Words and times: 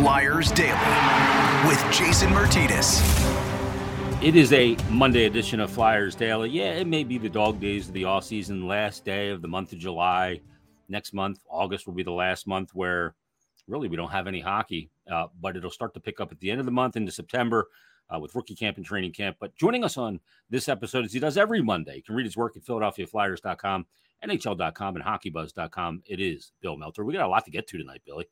Flyers 0.00 0.50
Daily 0.52 0.72
with 1.68 1.78
Jason 1.92 2.30
Myrtetus. 2.30 3.02
It 4.22 4.34
is 4.34 4.50
a 4.54 4.74
Monday 4.88 5.26
edition 5.26 5.60
of 5.60 5.70
Flyers 5.70 6.14
Daily. 6.14 6.48
Yeah, 6.48 6.72
it 6.72 6.86
may 6.86 7.04
be 7.04 7.18
the 7.18 7.28
dog 7.28 7.60
days 7.60 7.88
of 7.88 7.92
the 7.92 8.04
off 8.04 8.24
season, 8.24 8.66
last 8.66 9.04
day 9.04 9.28
of 9.28 9.42
the 9.42 9.48
month 9.48 9.74
of 9.74 9.78
July. 9.78 10.40
Next 10.88 11.12
month, 11.12 11.40
August 11.50 11.86
will 11.86 11.92
be 11.92 12.02
the 12.02 12.12
last 12.12 12.46
month 12.46 12.70
where 12.72 13.14
really 13.68 13.88
we 13.88 13.96
don't 13.96 14.10
have 14.10 14.26
any 14.26 14.40
hockey, 14.40 14.90
uh, 15.12 15.26
but 15.38 15.54
it'll 15.54 15.70
start 15.70 15.92
to 15.92 16.00
pick 16.00 16.18
up 16.18 16.32
at 16.32 16.40
the 16.40 16.50
end 16.50 16.60
of 16.60 16.66
the 16.66 16.72
month 16.72 16.96
into 16.96 17.12
September 17.12 17.68
uh, 18.08 18.18
with 18.18 18.34
rookie 18.34 18.56
camp 18.56 18.78
and 18.78 18.86
training 18.86 19.12
camp. 19.12 19.36
But 19.38 19.54
joining 19.54 19.84
us 19.84 19.98
on 19.98 20.18
this 20.48 20.70
episode, 20.70 21.04
as 21.04 21.12
he 21.12 21.20
does 21.20 21.36
every 21.36 21.60
Monday, 21.60 21.96
you 21.96 22.02
can 22.02 22.14
read 22.14 22.24
his 22.24 22.38
work 22.38 22.56
at 22.56 22.64
PhiladelphiaFlyers.com, 22.64 23.84
NHL.com, 24.26 24.96
and 24.96 25.04
HockeyBuzz.com. 25.04 26.04
It 26.06 26.20
is 26.20 26.52
Bill 26.62 26.78
Meltzer. 26.78 27.04
We 27.04 27.12
got 27.12 27.26
a 27.26 27.28
lot 27.28 27.44
to 27.44 27.50
get 27.50 27.66
to 27.66 27.76
tonight, 27.76 28.00
Billy. 28.06 28.24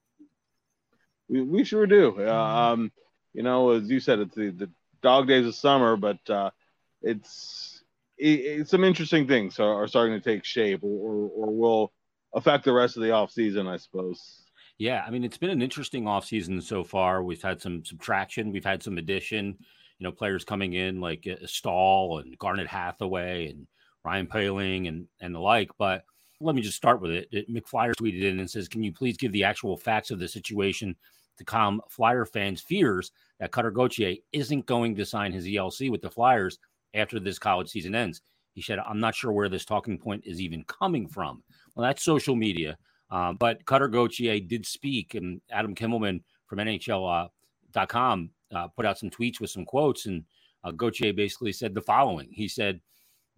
We, 1.29 1.43
we 1.43 1.65
sure 1.65 1.87
do. 1.87 2.17
Uh, 2.19 2.33
um, 2.33 2.93
you 3.35 3.43
know, 3.43 3.71
as 3.71 3.89
you 3.89 4.01
said, 4.01 4.21
it's 4.21 4.35
the, 4.35 4.51
the 4.51 4.71
dog 5.03 5.29
days 5.29 5.47
of 5.47 5.55
summer, 5.55 5.97
but 5.97 6.19
uh, 6.31 6.51
it's 7.03 7.83
it, 8.19 8.69
some 8.69 8.85
interesting 8.85 9.29
things 9.29 9.59
are, 9.61 9.83
are, 9.83 9.87
starting 9.87 10.21
to 10.21 10.25
take 10.25 10.45
shape 10.45 10.83
or, 10.83 10.89
or, 10.89 11.29
or 11.29 11.57
will 11.57 11.93
affect 12.35 12.65
the 12.65 12.73
rest 12.73 12.97
of 12.97 13.03
the 13.03 13.13
off 13.13 13.31
season, 13.31 13.69
I 13.69 13.77
suppose. 13.77 14.43
Yeah, 14.79 15.05
I 15.07 15.11
mean 15.11 15.25
it's 15.25 15.39
been 15.39 15.51
an 15.51 15.63
interesting 15.63 16.05
offseason 16.05 16.63
so 16.63 16.85
far. 16.85 17.23
We've 17.23 17.43
had 17.43 17.61
some 17.61 17.85
subtraction, 17.85 18.53
we've 18.53 18.65
had 18.65 18.83
some 18.83 18.99
addition, 18.99 19.57
you 19.99 20.05
know, 20.05 20.13
players 20.13 20.45
coming 20.45 20.75
in 20.75 21.01
like 21.01 21.29
uh, 21.31 21.47
Staal 21.47 22.19
and 22.19 22.39
Garnet 22.39 22.69
Hathaway 22.69 23.51
and 23.51 23.67
Ryan 24.05 24.27
Poehling 24.27 24.89
and 24.89 25.07
and 25.21 25.35
the 25.35 25.41
like. 25.41 25.71
But 25.79 26.05
let 26.41 26.55
me 26.55 26.63
just 26.63 26.77
start 26.77 27.01
with 27.01 27.11
it. 27.11 27.29
it. 27.33 27.53
McFlyer 27.53 27.95
tweeted 27.95 28.23
in 28.23 28.39
and 28.39 28.49
says, 28.49 28.69
"Can 28.69 28.85
you 28.85 28.93
please 28.93 29.17
give 29.17 29.33
the 29.33 29.45
actual 29.45 29.77
facts 29.77 30.13
of 30.13 30.21
the 30.21 30.29
situation 30.29 30.95
to 31.39 31.45
calm 31.45 31.81
Flyer 31.89 32.25
fans' 32.25 32.61
fears 32.61 33.13
that 33.41 33.53
Cutter 33.53 33.71
Gauthier 33.71 34.17
isn't 34.33 34.67
going 34.67 34.95
to 34.97 35.07
sign 35.07 35.33
his 35.33 35.47
ELC 35.47 35.91
with 35.91 36.03
the 36.03 36.11
Flyers 36.11 36.59
after 36.95 37.19
this 37.19 37.39
college 37.39 37.69
season 37.69 37.95
ends?" 37.95 38.21
He 38.53 38.63
said, 38.63 38.79
"I'm 38.79 39.01
not 39.01 39.15
sure 39.15 39.33
where 39.33 39.49
this 39.49 39.65
talking 39.65 39.99
point 39.99 40.25
is 40.27 40.41
even 40.41 40.65
coming 40.65 41.09
from." 41.09 41.43
Well, 41.75 41.87
that's 41.87 42.03
social 42.03 42.37
media. 42.37 42.77
Um, 43.11 43.37
but 43.37 43.65
Cutter 43.65 43.89
Gauthier 43.89 44.41
did 44.41 44.67
speak, 44.67 45.15
and 45.15 45.41
Adam 45.51 45.75
Kimelman 45.75 46.23
from 46.47 46.59
NHL.com 46.59 47.31
uh, 48.53 48.57
uh, 48.57 48.69
put 48.69 48.87
out 48.87 48.99
some 48.99 49.11
tweets 49.11 49.41
with 49.41 49.51
some 49.51 49.65
quotes, 49.65 50.07
and 50.07 50.25
uh, 50.65 50.73
Gauthier 50.73 51.13
basically 51.13 51.53
said 51.53 51.75
the 51.75 51.81
following: 51.81 52.29
He 52.31 52.49
said, 52.49 52.81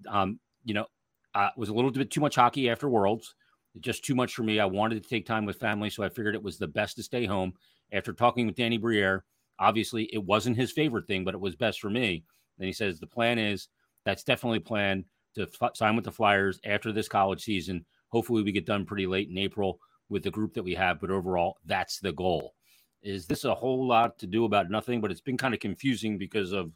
um, 0.09 0.41
"You 0.65 0.75
know, 0.75 0.87
uh, 1.35 1.51
was 1.57 1.69
a 1.69 1.75
little 1.75 1.91
bit 1.91 2.11
too 2.11 2.21
much 2.21 2.37
hockey 2.37 2.71
after 2.71 2.89
Worlds, 2.89 3.35
just 3.81 4.05
too 4.05 4.15
much 4.15 4.35
for 4.35 4.43
me. 4.43 4.59
I 4.59 4.65
wanted 4.65 5.03
to 5.03 5.09
take 5.09 5.27
time 5.27 5.45
with 5.45 5.61
family, 5.61 5.91
so 5.91 6.03
I 6.03 6.09
figured 6.09 6.35
it 6.35 6.43
was 6.43 6.59
the 6.59 6.67
best 6.67 6.97
to 6.97 7.03
stay 7.03 7.25
home. 7.25 7.53
After 7.93 8.13
talking 8.13 8.47
with 8.47 8.57
Danny 8.57 8.79
Briere, 8.79 9.25
obviously 9.59 10.05
it 10.13 10.25
wasn't 10.25 10.57
his 10.57 10.73
favorite 10.73 11.07
thing, 11.07 11.25
but 11.25 11.35
it 11.35 11.41
was 11.41 11.57
best 11.57 11.81
for 11.81 11.91
me. 11.91 12.25
Then 12.59 12.67
he 12.67 12.73
says 12.73 12.99
the 12.99 13.07
plan 13.07 13.39
is 13.39 13.69
that's 14.05 14.25
definitely 14.25 14.61
planned 14.61 15.05
to 15.35 15.47
f- 15.61 15.77
sign 15.77 15.97
with 15.97 16.05
the 16.05 16.13
Flyers 16.13 16.61
after 16.65 16.93
this 16.93 17.09
college 17.09 17.43
season." 17.43 17.85
Hopefully, 18.09 18.43
we 18.43 18.53
get 18.53 18.67
done 18.67 18.85
pretty 18.85 19.07
late 19.07 19.29
in 19.29 19.39
April 19.39 19.79
with 20.09 20.25
the 20.25 20.31
group 20.31 20.55
that 20.55 20.65
we 20.65 20.75
have. 20.75 21.01
But 21.01 21.11
overall, 21.11 21.59
that's 21.65 22.01
the 22.01 22.13
goal. 22.13 22.55
Is 23.03 23.27
this 23.27 23.45
a 23.45 23.55
whole 23.55 23.87
lot 23.87 24.19
to 24.19 24.27
do 24.27 24.45
about 24.45 24.71
nothing? 24.71 25.01
But 25.01 25.11
it's 25.11 25.21
been 25.21 25.39
kind 25.39 25.55
of 25.55 25.61
confusing 25.61 26.19
because 26.19 26.53
of, 26.53 26.73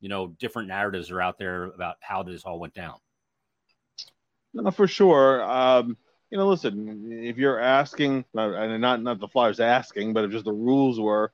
you 0.00 0.08
know, 0.08 0.28
different 0.38 0.68
narratives 0.68 1.10
are 1.10 1.20
out 1.20 1.38
there 1.38 1.64
about 1.64 1.96
how 2.00 2.22
this 2.22 2.44
all 2.44 2.58
went 2.58 2.74
down. 2.74 2.96
No, 4.54 4.70
for 4.70 4.88
sure. 4.88 5.42
Um, 5.42 5.96
you 6.32 6.38
know, 6.38 6.48
listen, 6.48 7.12
if 7.12 7.36
you're 7.36 7.60
asking, 7.60 8.24
and 8.32 8.80
not 8.80 9.02
not 9.02 9.20
the 9.20 9.28
Flyers 9.28 9.60
asking, 9.60 10.14
but 10.14 10.24
if 10.24 10.30
just 10.30 10.46
the 10.46 10.52
rules 10.52 10.98
were, 10.98 11.30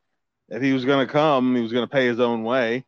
if 0.49 0.61
he 0.61 0.73
was 0.73 0.85
going 0.85 1.07
to 1.07 1.13
come, 1.13 1.55
he 1.55 1.63
was 1.63 1.73
going 1.73 1.87
to 1.87 1.91
pay 1.91 2.09
his 2.09 2.19
own 2.19 2.43
way, 2.43 2.85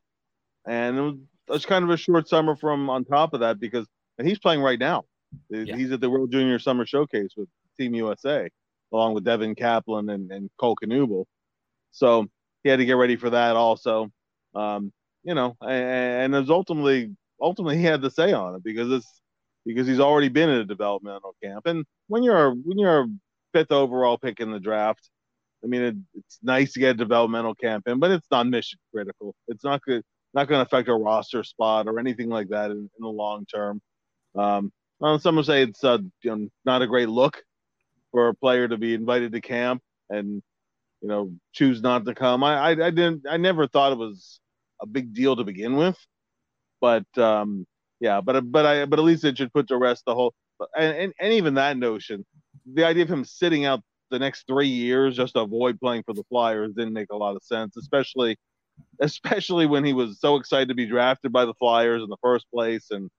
and 0.66 0.98
it 0.98 1.00
was, 1.00 1.14
it 1.14 1.52
was 1.52 1.66
kind 1.66 1.84
of 1.84 1.90
a 1.90 1.96
short 1.96 2.28
summer 2.28 2.56
from 2.56 2.90
on 2.90 3.04
top 3.04 3.32
of 3.32 3.40
that 3.40 3.60
because 3.60 3.86
and 4.18 4.26
he's 4.26 4.40
playing 4.40 4.60
right 4.60 4.78
now. 4.78 5.04
Yeah. 5.50 5.76
He's 5.76 5.92
at 5.92 6.00
the 6.00 6.10
World 6.10 6.32
Junior 6.32 6.58
Summer 6.58 6.84
Showcase 6.84 7.30
with 7.36 7.48
Team 7.78 7.94
USA, 7.94 8.50
along 8.92 9.14
with 9.14 9.22
Devin 9.24 9.54
Kaplan 9.54 10.10
and, 10.10 10.32
and 10.32 10.50
Cole 10.58 10.76
Knuble. 10.82 11.26
So 11.92 12.26
he 12.64 12.70
had 12.70 12.80
to 12.80 12.86
get 12.86 12.94
ready 12.94 13.14
for 13.14 13.30
that 13.30 13.54
also. 13.54 14.10
Um, 14.56 14.92
you 15.22 15.34
know, 15.36 15.56
and, 15.62 16.34
and 16.34 16.50
ultimately, 16.50 17.14
ultimately 17.40 17.78
he 17.78 17.84
had 17.84 18.02
to 18.02 18.10
say 18.10 18.32
on 18.32 18.56
it 18.56 18.64
because 18.64 18.90
it's 18.90 19.19
because 19.66 19.86
he's 19.86 20.00
already 20.00 20.28
been 20.28 20.48
in 20.48 20.60
a 20.60 20.64
developmental 20.64 21.34
camp. 21.42 21.66
And 21.66 21.84
when 22.08 22.22
you're 22.22 22.50
when 22.52 22.78
you're 22.78 23.02
a 23.02 23.08
fifth 23.52 23.72
overall 23.72 24.18
pick 24.18 24.40
in 24.40 24.50
the 24.50 24.60
draft, 24.60 25.08
I 25.62 25.66
mean, 25.66 25.82
it, 25.82 25.96
it's 26.14 26.38
nice 26.42 26.72
to 26.72 26.80
get 26.80 26.90
a 26.90 26.98
developmental 26.98 27.54
camp 27.54 27.86
in, 27.86 27.98
but 27.98 28.10
it's 28.10 28.26
not 28.30 28.46
mission 28.46 28.78
critical. 28.92 29.34
It's 29.48 29.64
not 29.64 29.82
good, 29.82 30.02
not 30.34 30.48
going 30.48 30.58
to 30.58 30.66
affect 30.66 30.88
a 30.88 30.94
roster 30.94 31.44
spot 31.44 31.86
or 31.86 31.98
anything 31.98 32.28
like 32.28 32.48
that 32.48 32.70
in, 32.70 32.78
in 32.78 33.00
the 33.00 33.08
long 33.08 33.46
term. 33.46 33.80
Um, 34.34 34.72
well, 34.98 35.18
some 35.18 35.36
would 35.36 35.46
say 35.46 35.62
it's 35.62 35.82
uh, 35.82 35.98
you 36.22 36.36
know, 36.36 36.48
not 36.64 36.82
a 36.82 36.86
great 36.86 37.08
look 37.08 37.42
for 38.12 38.28
a 38.28 38.34
player 38.34 38.68
to 38.68 38.76
be 38.76 38.94
invited 38.94 39.32
to 39.32 39.40
camp 39.40 39.82
and 40.08 40.42
you 41.00 41.08
know 41.08 41.32
choose 41.52 41.80
not 41.82 42.04
to 42.04 42.14
come. 42.14 42.44
I, 42.44 42.56
I, 42.56 42.70
I 42.70 42.90
didn't 42.90 43.26
I 43.28 43.36
never 43.36 43.66
thought 43.66 43.92
it 43.92 43.98
was 43.98 44.40
a 44.80 44.86
big 44.86 45.14
deal 45.14 45.36
to 45.36 45.44
begin 45.44 45.76
with, 45.76 45.98
but 46.80 47.06
um, 47.18 47.66
yeah, 48.00 48.20
but 48.20 48.36
uh, 48.36 48.40
but 48.40 48.66
I 48.66 48.84
but 48.86 48.98
at 48.98 49.04
least 49.04 49.24
it 49.24 49.38
should 49.38 49.52
put 49.52 49.68
to 49.68 49.76
rest 49.76 50.04
the 50.06 50.14
whole 50.14 50.34
and, 50.76 50.96
and, 50.96 51.12
and 51.20 51.32
even 51.32 51.54
that 51.54 51.76
notion, 51.76 52.24
the 52.72 52.84
idea 52.84 53.02
of 53.02 53.10
him 53.10 53.24
sitting 53.24 53.64
out 53.64 53.80
the 54.10 54.18
next 54.18 54.46
three 54.46 54.68
years 54.68 55.16
just 55.16 55.34
to 55.34 55.40
avoid 55.40 55.78
playing 55.80 56.02
for 56.04 56.14
the 56.14 56.24
Flyers 56.24 56.72
didn't 56.76 56.92
make 56.92 57.10
a 57.10 57.16
lot 57.16 57.36
of 57.36 57.42
sense, 57.42 57.76
especially 57.76 58.36
especially 59.00 59.66
when 59.66 59.84
he 59.84 59.92
was 59.92 60.18
so 60.20 60.36
excited 60.36 60.68
to 60.68 60.74
be 60.74 60.86
drafted 60.86 61.32
by 61.32 61.44
the 61.44 61.54
Flyers 61.54 62.02
in 62.02 62.08
the 62.08 62.16
first 62.22 62.46
place 62.52 62.86
and 62.90 63.10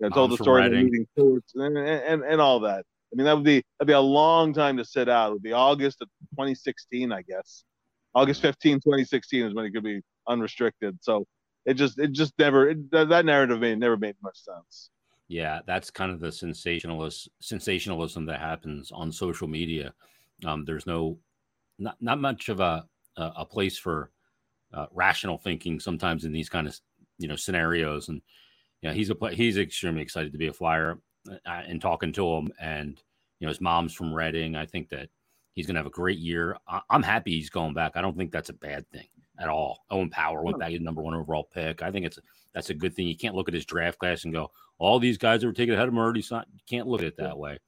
you 0.00 0.08
know, 0.08 0.10
told 0.10 0.32
oh, 0.32 0.36
the 0.36 0.42
story 0.42 0.66
of 0.66 0.72
meeting 0.72 1.06
and, 1.16 1.78
and, 1.78 2.22
and 2.22 2.40
all 2.40 2.60
that. 2.60 2.84
I 3.12 3.16
mean, 3.16 3.26
that 3.26 3.34
would 3.34 3.44
be 3.44 3.62
that'd 3.78 3.86
be 3.86 3.92
a 3.92 4.00
long 4.00 4.54
time 4.54 4.78
to 4.78 4.84
sit 4.84 5.08
out. 5.08 5.30
It 5.30 5.32
would 5.34 5.42
be 5.42 5.52
August 5.52 6.00
of 6.00 6.08
2016, 6.32 7.12
I 7.12 7.22
guess. 7.22 7.64
August 8.14 8.40
mm-hmm. 8.40 8.48
15, 8.48 8.76
2016 8.78 9.46
is 9.46 9.54
when 9.54 9.66
he 9.66 9.70
could 9.70 9.84
be 9.84 10.00
unrestricted. 10.28 10.98
So 11.02 11.26
it 11.64 11.74
just 11.74 11.98
it 11.98 12.12
just 12.12 12.34
never 12.38 12.70
it, 12.70 12.90
that 12.90 13.24
narrative 13.24 13.60
made 13.60 13.78
never 13.78 13.96
made 13.96 14.16
much 14.22 14.38
sense. 14.38 14.90
Yeah, 15.28 15.60
that's 15.66 15.90
kind 15.90 16.12
of 16.12 16.20
the 16.20 16.32
sensationalist 16.32 17.28
sensationalism 17.40 18.26
that 18.26 18.40
happens 18.40 18.90
on 18.92 19.12
social 19.12 19.48
media. 19.48 19.94
Um, 20.44 20.64
there's 20.64 20.86
no 20.86 21.18
not 21.78 21.96
not 22.00 22.20
much 22.20 22.48
of 22.48 22.60
a 22.60 22.84
a 23.16 23.44
place 23.44 23.78
for 23.78 24.10
uh, 24.72 24.86
rational 24.92 25.38
thinking 25.38 25.78
sometimes 25.78 26.24
in 26.24 26.32
these 26.32 26.48
kind 26.48 26.66
of 26.66 26.78
you 27.18 27.28
know 27.28 27.36
scenarios 27.36 28.08
and 28.08 28.22
yeah, 28.82 28.92
he's 28.92 29.10
a 29.10 29.16
he's 29.30 29.58
extremely 29.58 30.02
excited 30.02 30.32
to 30.32 30.38
be 30.38 30.48
a 30.48 30.52
flyer 30.52 30.98
uh, 31.30 31.62
and 31.66 31.80
talking 31.80 32.12
to 32.12 32.28
him. 32.34 32.52
And 32.60 33.00
you 33.38 33.46
know, 33.46 33.50
his 33.50 33.60
mom's 33.60 33.94
from 33.94 34.12
Reading. 34.12 34.56
I 34.56 34.66
think 34.66 34.88
that 34.90 35.08
he's 35.54 35.66
going 35.66 35.74
to 35.74 35.80
have 35.80 35.86
a 35.86 35.90
great 35.90 36.18
year. 36.18 36.56
I, 36.66 36.80
am 36.90 37.02
happy 37.02 37.30
he's 37.30 37.50
going 37.50 37.74
back. 37.74 37.92
I 37.94 38.02
don't 38.02 38.16
think 38.16 38.32
that's 38.32 38.50
a 38.50 38.54
bad 38.54 38.88
thing 38.90 39.06
at 39.42 39.48
all. 39.48 39.84
Owen 39.90 40.10
Power 40.10 40.42
went 40.42 40.58
back 40.58 40.70
to 40.70 40.78
number 40.78 41.02
one 41.02 41.14
overall 41.14 41.48
pick. 41.52 41.82
I 41.82 41.90
think 41.90 42.06
it's 42.06 42.18
that's 42.54 42.70
a 42.70 42.74
good 42.74 42.94
thing. 42.94 43.08
You 43.08 43.16
can't 43.16 43.34
look 43.34 43.48
at 43.48 43.54
his 43.54 43.66
draft 43.66 43.98
class 43.98 44.24
and 44.24 44.32
go, 44.32 44.50
all 44.78 44.98
these 44.98 45.18
guys 45.18 45.40
that 45.40 45.46
were 45.46 45.52
taken 45.52 45.74
ahead 45.74 45.88
of 45.88 45.94
him 45.94 45.98
already. 45.98 46.24
Not, 46.30 46.46
you 46.52 46.60
can't 46.68 46.86
look 46.86 47.00
at 47.00 47.06
it 47.06 47.16
that 47.16 47.38
way. 47.38 47.58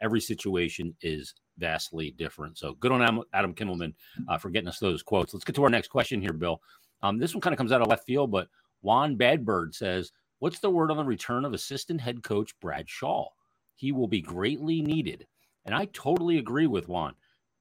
Every 0.00 0.20
situation 0.20 0.94
is 1.00 1.34
vastly 1.56 2.10
different. 2.10 2.58
So 2.58 2.74
good 2.74 2.92
on 2.92 3.00
Adam, 3.00 3.22
Adam 3.32 3.54
Kimelman 3.54 3.94
uh, 4.28 4.38
for 4.38 4.50
getting 4.50 4.68
us 4.68 4.78
those 4.78 5.02
quotes. 5.02 5.32
Let's 5.32 5.44
get 5.44 5.54
to 5.56 5.64
our 5.64 5.70
next 5.70 5.88
question 5.88 6.20
here, 6.20 6.32
Bill. 6.32 6.60
Um, 7.02 7.18
this 7.18 7.34
one 7.34 7.40
kind 7.40 7.54
of 7.54 7.58
comes 7.58 7.72
out 7.72 7.80
of 7.80 7.86
left 7.88 8.06
field, 8.06 8.30
but 8.30 8.48
Juan 8.82 9.16
Badbird 9.16 9.74
says, 9.74 10.12
What's 10.40 10.58
the 10.58 10.70
word 10.70 10.90
on 10.90 10.96
the 10.96 11.04
return 11.04 11.44
of 11.44 11.54
assistant 11.54 12.00
head 12.00 12.22
coach 12.22 12.58
Brad 12.60 12.88
Shaw? 12.88 13.28
He 13.76 13.92
will 13.92 14.08
be 14.08 14.20
greatly 14.20 14.82
needed. 14.82 15.26
And 15.64 15.74
I 15.74 15.86
totally 15.86 16.38
agree 16.38 16.66
with 16.66 16.88
Juan. 16.88 17.14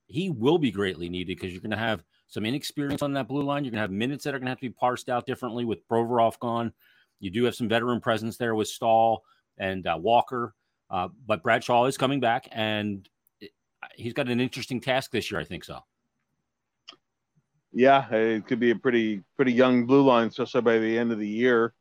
He 0.08 0.30
will 0.30 0.58
be 0.58 0.72
greatly 0.72 1.08
needed 1.08 1.38
because 1.38 1.54
you're 1.54 1.62
going 1.62 1.72
to 1.72 1.78
have 1.78 2.04
some 2.34 2.46
inexperience 2.46 3.04
on 3.04 3.14
that 3.14 3.28
blue 3.28 3.44
line. 3.44 3.64
You're 3.64 3.72
going 3.72 3.78
to 3.78 3.82
have 3.82 3.92
minutes 3.92 4.24
that 4.24 4.34
are 4.34 4.40
going 4.40 4.48
to 4.48 4.52
have 4.52 4.58
to 4.58 4.70
be 4.70 4.74
parsed 4.74 5.08
out 5.08 5.28
differently 5.28 5.66
with 5.66 5.88
Provorov 5.88 6.40
gone. 6.40 6.74
You 7.20 7.30
do 7.30 7.44
have 7.44 7.54
some 7.54 7.70
veteran 7.70 8.02
presence 8.02 8.38
there 8.38 8.56
with 8.56 8.68
Staal 8.68 9.24
and 9.60 9.86
uh, 9.86 9.98
Walker. 10.02 10.56
Uh, 10.90 11.10
but 11.28 11.44
Brad 11.44 11.64
Shaw 11.64 11.86
is 11.86 11.96
coming 11.96 12.20
back, 12.20 12.48
and 12.52 13.08
he's 13.96 14.14
got 14.14 14.30
an 14.30 14.42
interesting 14.42 14.82
task 14.82 15.12
this 15.12 15.30
year. 15.30 15.40
I 15.40 15.44
think 15.44 15.64
so. 15.64 15.80
Yeah, 17.72 18.12
it 18.12 18.48
could 18.48 18.60
be 18.60 18.72
a 18.72 18.76
pretty 18.76 19.22
pretty 19.36 19.54
young 19.54 19.86
blue 19.86 20.04
line, 20.04 20.28
especially 20.28 20.62
by 20.62 20.80
the 20.80 20.98
end 20.98 21.12
of 21.12 21.20
the 21.20 21.28
year. 21.28 21.74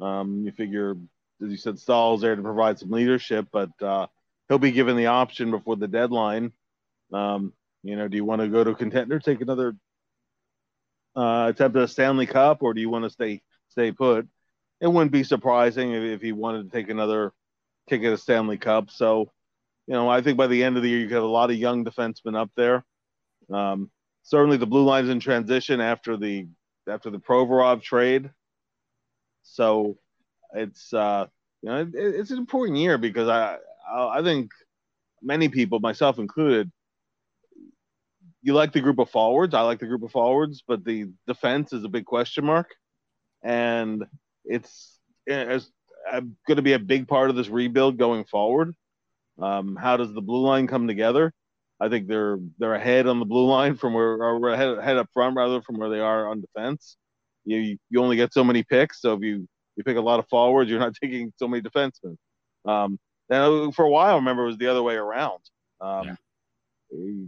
Um, 0.00 0.44
you 0.44 0.52
figure, 0.52 0.96
as 1.42 1.50
you 1.50 1.56
said, 1.56 1.78
Staal's 1.78 2.20
there 2.20 2.34
to 2.34 2.42
provide 2.42 2.78
some 2.78 2.90
leadership, 2.90 3.48
but 3.52 3.70
uh, 3.82 4.06
he'll 4.48 4.58
be 4.58 4.72
given 4.72 4.96
the 4.96 5.06
option 5.06 5.50
before 5.50 5.76
the 5.76 5.88
deadline. 5.88 6.52
Um, 7.12 7.52
you 7.82 7.96
know, 7.96 8.08
do 8.08 8.16
you 8.16 8.24
want 8.24 8.40
to 8.42 8.48
go 8.48 8.62
to 8.64 8.70
a 8.70 8.74
contender, 8.74 9.18
take 9.18 9.40
another 9.40 9.74
uh, 11.16 11.46
attempt 11.50 11.76
at 11.76 11.82
a 11.82 11.88
Stanley 11.88 12.26
Cup, 12.26 12.62
or 12.62 12.74
do 12.74 12.80
you 12.80 12.90
want 12.90 13.04
to 13.04 13.10
stay 13.10 13.42
stay 13.68 13.92
put? 13.92 14.28
It 14.80 14.86
wouldn't 14.86 15.12
be 15.12 15.24
surprising 15.24 15.92
if, 15.92 16.02
if 16.02 16.22
he 16.22 16.32
wanted 16.32 16.64
to 16.64 16.76
take 16.76 16.88
another 16.88 17.32
kick 17.88 18.02
at 18.02 18.12
a 18.12 18.18
Stanley 18.18 18.56
Cup. 18.56 18.90
So, 18.90 19.30
you 19.86 19.94
know, 19.94 20.08
I 20.08 20.22
think 20.22 20.38
by 20.38 20.46
the 20.46 20.62
end 20.62 20.76
of 20.76 20.82
the 20.82 20.88
year, 20.88 21.00
you 21.00 21.14
have 21.14 21.22
a 21.22 21.26
lot 21.26 21.50
of 21.50 21.56
young 21.56 21.84
defensemen 21.84 22.36
up 22.36 22.50
there. 22.56 22.84
Um, 23.52 23.90
certainly 24.22 24.56
the 24.56 24.66
blue 24.66 24.84
lines 24.84 25.08
in 25.08 25.20
transition 25.20 25.80
after 25.80 26.16
the 26.16 26.48
after 26.88 27.10
the 27.10 27.18
Provorov 27.18 27.82
trade. 27.82 28.30
So 29.42 29.98
it's 30.54 30.92
uh, 30.92 31.26
you 31.62 31.68
know 31.68 31.80
it, 31.80 31.90
it's 31.94 32.30
an 32.30 32.38
important 32.38 32.78
year 32.78 32.98
because 32.98 33.28
I 33.28 33.58
I 33.90 34.22
think 34.22 34.50
many 35.22 35.48
people, 35.48 35.80
myself 35.80 36.18
included, 36.18 36.70
you 38.42 38.54
like 38.54 38.72
the 38.72 38.80
group 38.80 38.98
of 38.98 39.10
forwards. 39.10 39.54
I 39.54 39.62
like 39.62 39.80
the 39.80 39.86
group 39.86 40.02
of 40.02 40.12
forwards, 40.12 40.62
but 40.66 40.84
the 40.84 41.06
defense 41.26 41.72
is 41.72 41.84
a 41.84 41.88
big 41.88 42.04
question 42.04 42.44
mark, 42.44 42.74
and 43.42 44.04
it's 44.44 44.98
it's 45.26 45.70
going 46.10 46.56
to 46.56 46.62
be 46.62 46.72
a 46.72 46.78
big 46.78 47.06
part 47.06 47.30
of 47.30 47.36
this 47.36 47.48
rebuild 47.48 47.98
going 47.98 48.24
forward. 48.24 48.74
Um, 49.38 49.76
how 49.76 49.96
does 49.96 50.12
the 50.12 50.22
blue 50.22 50.42
line 50.42 50.66
come 50.66 50.86
together? 50.86 51.32
I 51.80 51.88
think 51.88 52.08
they're 52.08 52.38
they're 52.58 52.74
ahead 52.74 53.06
on 53.06 53.18
the 53.18 53.24
blue 53.24 53.46
line 53.46 53.76
from 53.76 53.94
where 53.94 54.22
or 54.22 54.48
ahead, 54.50 54.78
ahead 54.78 54.96
up 54.98 55.08
front 55.12 55.36
rather 55.36 55.62
from 55.62 55.78
where 55.78 55.88
they 55.88 56.00
are 56.00 56.28
on 56.28 56.42
defense. 56.42 56.96
You 57.44 57.78
you 57.88 58.02
only 58.02 58.16
get 58.16 58.34
so 58.34 58.44
many 58.44 58.62
picks, 58.62 59.00
so 59.00 59.14
if 59.14 59.22
you 59.22 59.48
you 59.76 59.84
pick 59.84 59.96
a 59.96 60.02
lot 60.02 60.18
of 60.18 60.28
forwards, 60.28 60.70
you're 60.70 60.80
not 60.80 60.94
taking 61.02 61.32
so 61.36 61.48
many 61.48 61.62
defensemen. 61.62 62.16
Um, 62.66 62.98
and 63.30 63.74
for 63.74 63.84
a 63.84 63.90
while, 63.90 64.14
I 64.14 64.16
remember 64.16 64.42
it 64.44 64.48
was 64.48 64.58
the 64.58 64.66
other 64.66 64.82
way 64.82 64.96
around. 64.96 65.40
Um, 65.80 66.08
yeah. 66.92 67.26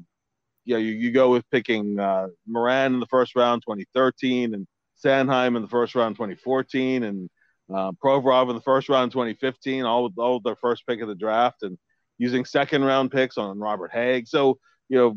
You, 0.64 0.76
yeah, 0.76 0.82
you, 0.82 0.92
you 0.92 1.12
go 1.12 1.30
with 1.30 1.48
picking 1.50 1.98
uh, 1.98 2.28
Morin 2.46 2.94
in 2.94 3.00
the 3.00 3.06
first 3.06 3.36
round, 3.36 3.62
2013, 3.62 4.54
and 4.54 4.66
Sanheim 5.04 5.56
in 5.56 5.62
the 5.62 5.68
first 5.68 5.94
round, 5.94 6.16
2014, 6.16 7.02
and 7.02 7.30
uh, 7.74 7.92
Provorov 8.04 8.48
in 8.48 8.54
the 8.54 8.62
first 8.62 8.88
round, 8.88 9.12
2015, 9.12 9.84
all 9.84 10.04
with, 10.04 10.12
all 10.18 10.34
with 10.34 10.44
their 10.44 10.56
first 10.56 10.86
pick 10.86 11.00
of 11.00 11.08
the 11.08 11.14
draft, 11.14 11.62
and 11.62 11.78
using 12.18 12.44
second 12.44 12.84
round 12.84 13.10
picks 13.10 13.38
on 13.38 13.58
Robert 13.58 13.92
Hägg. 13.92 14.28
So 14.28 14.58
you 14.88 14.98
know, 14.98 15.16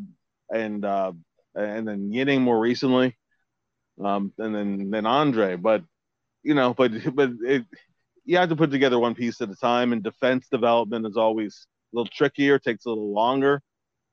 and 0.53 0.85
uh, 0.85 1.11
and 1.55 1.87
then 1.87 2.11
Yinning 2.11 2.41
more 2.41 2.59
recently, 2.59 3.17
um, 4.03 4.31
and 4.37 4.55
then 4.55 4.89
then 4.89 5.03
Andrae. 5.03 5.61
But 5.61 5.83
you 6.43 6.53
know, 6.53 6.73
but 6.73 6.91
but 7.13 7.31
it, 7.45 7.65
you 8.23 8.37
have 8.37 8.49
to 8.49 8.55
put 8.55 8.71
together 8.71 8.99
one 8.99 9.15
piece 9.15 9.41
at 9.41 9.49
a 9.49 9.55
time. 9.55 9.93
And 9.93 10.03
defense 10.03 10.47
development 10.49 11.05
is 11.05 11.17
always 11.17 11.67
a 11.93 11.97
little 11.97 12.11
trickier, 12.11 12.57
takes 12.57 12.85
a 12.85 12.89
little 12.89 13.13
longer 13.13 13.61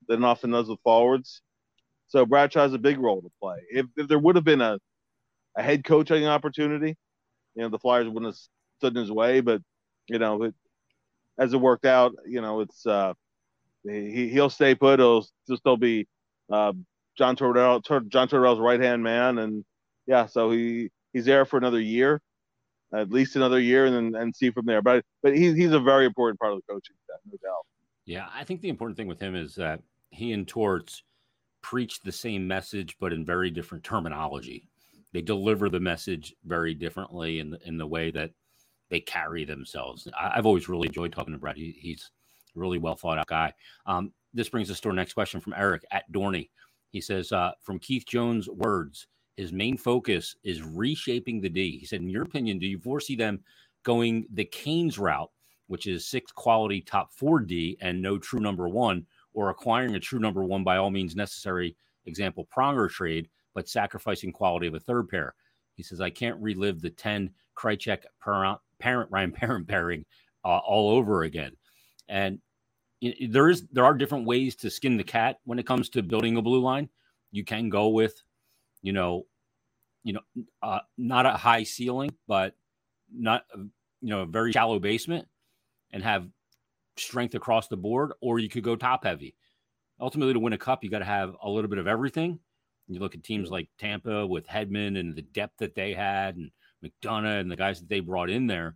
than 0.07 0.23
often 0.23 0.51
does 0.51 0.67
with 0.67 0.79
forwards. 0.83 1.41
So 2.07 2.25
Brad 2.25 2.53
Shaw 2.53 2.61
has 2.61 2.73
a 2.73 2.79
big 2.79 2.99
role 2.99 3.21
to 3.21 3.31
play. 3.41 3.57
If, 3.71 3.87
if 3.97 4.07
there 4.07 4.19
would 4.19 4.35
have 4.35 4.45
been 4.45 4.61
a, 4.61 4.77
a 5.57 5.63
head 5.63 5.83
coaching 5.83 6.27
opportunity, 6.27 6.95
you 7.55 7.61
know, 7.61 7.69
the 7.69 7.79
Flyers 7.79 8.07
wouldn't 8.07 8.25
have 8.25 8.39
stood 8.79 8.95
in 8.95 9.01
his 9.01 9.11
way. 9.11 9.41
But 9.41 9.61
you 10.07 10.19
know, 10.19 10.43
it, 10.43 10.55
as 11.37 11.53
it 11.53 11.57
worked 11.57 11.85
out, 11.85 12.13
you 12.27 12.41
know, 12.41 12.61
it's 12.61 12.85
uh, 12.85 13.13
he 13.83 14.29
he'll 14.29 14.49
stay 14.49 14.75
put. 14.75 14.99
He'll 14.99 15.25
just 15.47 15.61
still 15.61 15.77
be 15.77 16.07
uh, 16.51 16.73
John 17.17 17.35
Tortorella, 17.35 17.81
John 18.09 18.27
Tortorella's 18.27 18.59
right 18.59 18.79
hand 18.79 19.03
man, 19.03 19.37
and 19.39 19.65
yeah, 20.05 20.25
so 20.25 20.51
he 20.51 20.89
he's 21.13 21.25
there 21.25 21.45
for 21.45 21.57
another 21.57 21.79
year, 21.79 22.21
at 22.93 23.09
least 23.09 23.35
another 23.35 23.59
year, 23.59 23.85
and 23.85 24.13
then 24.13 24.21
and 24.21 24.35
see 24.35 24.51
from 24.51 24.65
there. 24.65 24.81
But 24.81 25.03
but 25.21 25.35
he's 25.35 25.55
he's 25.55 25.71
a 25.71 25.79
very 25.79 26.05
important 26.05 26.39
part 26.39 26.53
of 26.53 26.59
the 26.59 26.73
coaching 26.73 26.95
staff, 27.05 27.19
no 27.25 27.37
doubt. 27.43 27.65
Yeah, 28.05 28.27
I 28.33 28.43
think 28.43 28.61
the 28.61 28.69
important 28.69 28.97
thing 28.97 29.07
with 29.07 29.19
him 29.19 29.35
is 29.35 29.55
that 29.55 29.79
he 30.13 30.31
and 30.31 30.47
Torts 30.47 31.03
preach 31.61 32.01
the 32.01 32.11
same 32.11 32.47
message, 32.47 32.97
but 32.99 33.13
in 33.13 33.25
very 33.25 33.49
different 33.49 33.83
terminology. 33.83 34.67
They 35.13 35.21
deliver 35.21 35.69
the 35.69 35.79
message 35.79 36.35
very 36.45 36.73
differently 36.73 37.39
in 37.39 37.51
the, 37.51 37.59
in 37.67 37.77
the 37.77 37.87
way 37.87 38.11
that 38.11 38.31
they 38.89 38.99
carry 38.99 39.45
themselves. 39.45 40.07
I, 40.19 40.35
have 40.35 40.45
always 40.45 40.67
really 40.67 40.87
enjoyed 40.87 41.13
talking 41.13 41.33
to 41.33 41.39
Brad. 41.39 41.55
He, 41.55 41.75
he's 41.79 42.11
a 42.55 42.59
really 42.59 42.77
well 42.77 42.95
thought 42.95 43.17
out 43.17 43.27
guy. 43.27 43.53
Um, 43.85 44.11
this 44.33 44.49
brings 44.49 44.69
us 44.69 44.79
to 44.81 44.89
our 44.89 44.95
next 44.95 45.13
question 45.13 45.39
from 45.39 45.53
Eric 45.55 45.83
at 45.91 46.11
Dorney. 46.11 46.49
He 46.89 47.01
says, 47.01 47.31
uh, 47.31 47.51
from 47.61 47.79
Keith 47.79 48.05
Jones' 48.05 48.49
words, 48.49 49.07
his 49.37 49.51
main 49.51 49.77
focus 49.77 50.35
is 50.43 50.61
reshaping 50.61 51.41
the 51.41 51.49
D. 51.49 51.77
He 51.77 51.85
said, 51.85 52.01
in 52.01 52.09
your 52.09 52.23
opinion, 52.23 52.59
do 52.59 52.67
you 52.67 52.79
foresee 52.79 53.15
them 53.15 53.39
going 53.83 54.25
the 54.33 54.45
Canes 54.45 54.99
route, 54.99 55.31
which 55.67 55.87
is 55.87 56.07
six 56.07 56.31
quality 56.31 56.81
top 56.81 57.13
four 57.13 57.39
D 57.39 57.77
and 57.81 58.01
no 58.01 58.17
true 58.17 58.39
number 58.39 58.69
one, 58.69 59.05
or 59.33 59.49
acquiring 59.49 59.95
a 59.95 59.99
true 59.99 60.19
number 60.19 60.43
one 60.43 60.63
by 60.63 60.77
all 60.77 60.89
means 60.89 61.15
necessary, 61.15 61.75
example, 62.05 62.47
Pronger 62.55 62.89
trade, 62.89 63.29
but 63.53 63.69
sacrificing 63.69 64.31
quality 64.31 64.67
of 64.67 64.75
a 64.75 64.79
third 64.79 65.09
pair? 65.09 65.35
He 65.75 65.83
says, 65.83 66.01
I 66.01 66.09
can't 66.09 66.41
relive 66.41 66.81
the 66.81 66.89
10 66.89 67.31
Krajicek 67.57 68.03
parent 68.79 69.11
Ryan 69.11 69.31
parent 69.31 69.67
pairing 69.67 70.05
uh, 70.43 70.57
all 70.57 70.91
over 70.91 71.23
again. 71.23 71.53
And 72.07 72.39
there 73.29 73.49
is 73.49 73.65
there 73.71 73.85
are 73.85 73.93
different 73.93 74.25
ways 74.25 74.55
to 74.57 74.69
skin 74.69 74.97
the 74.97 75.03
cat 75.03 75.37
when 75.45 75.59
it 75.59 75.67
comes 75.67 75.89
to 75.89 76.03
building 76.03 76.37
a 76.37 76.41
blue 76.41 76.61
line. 76.61 76.89
You 77.31 77.43
can 77.43 77.69
go 77.69 77.89
with, 77.89 78.21
you 78.81 78.93
know, 78.93 79.25
you 80.03 80.13
know, 80.13 80.21
uh, 80.61 80.79
not 80.97 81.25
a 81.25 81.31
high 81.31 81.63
ceiling, 81.63 82.13
but 82.27 82.55
not 83.11 83.45
you 83.55 84.09
know 84.09 84.21
a 84.21 84.25
very 84.25 84.51
shallow 84.51 84.79
basement, 84.79 85.27
and 85.91 86.03
have 86.03 86.27
strength 86.97 87.35
across 87.35 87.67
the 87.67 87.77
board. 87.77 88.13
Or 88.21 88.39
you 88.39 88.49
could 88.49 88.63
go 88.63 88.75
top 88.75 89.03
heavy. 89.03 89.35
Ultimately, 89.99 90.33
to 90.33 90.39
win 90.39 90.53
a 90.53 90.57
cup, 90.57 90.83
you 90.83 90.89
got 90.89 90.99
to 90.99 91.05
have 91.05 91.35
a 91.41 91.49
little 91.49 91.69
bit 91.69 91.79
of 91.79 91.87
everything. 91.87 92.39
You 92.87 92.99
look 92.99 93.15
at 93.15 93.23
teams 93.23 93.49
like 93.49 93.69
Tampa 93.77 94.27
with 94.27 94.47
Hedman 94.47 94.99
and 94.99 95.15
the 95.15 95.21
depth 95.21 95.57
that 95.59 95.75
they 95.75 95.93
had, 95.93 96.35
and 96.35 96.51
McDonagh 96.83 97.39
and 97.39 97.51
the 97.51 97.55
guys 97.55 97.79
that 97.79 97.89
they 97.89 98.01
brought 98.01 98.29
in 98.29 98.47
there. 98.47 98.75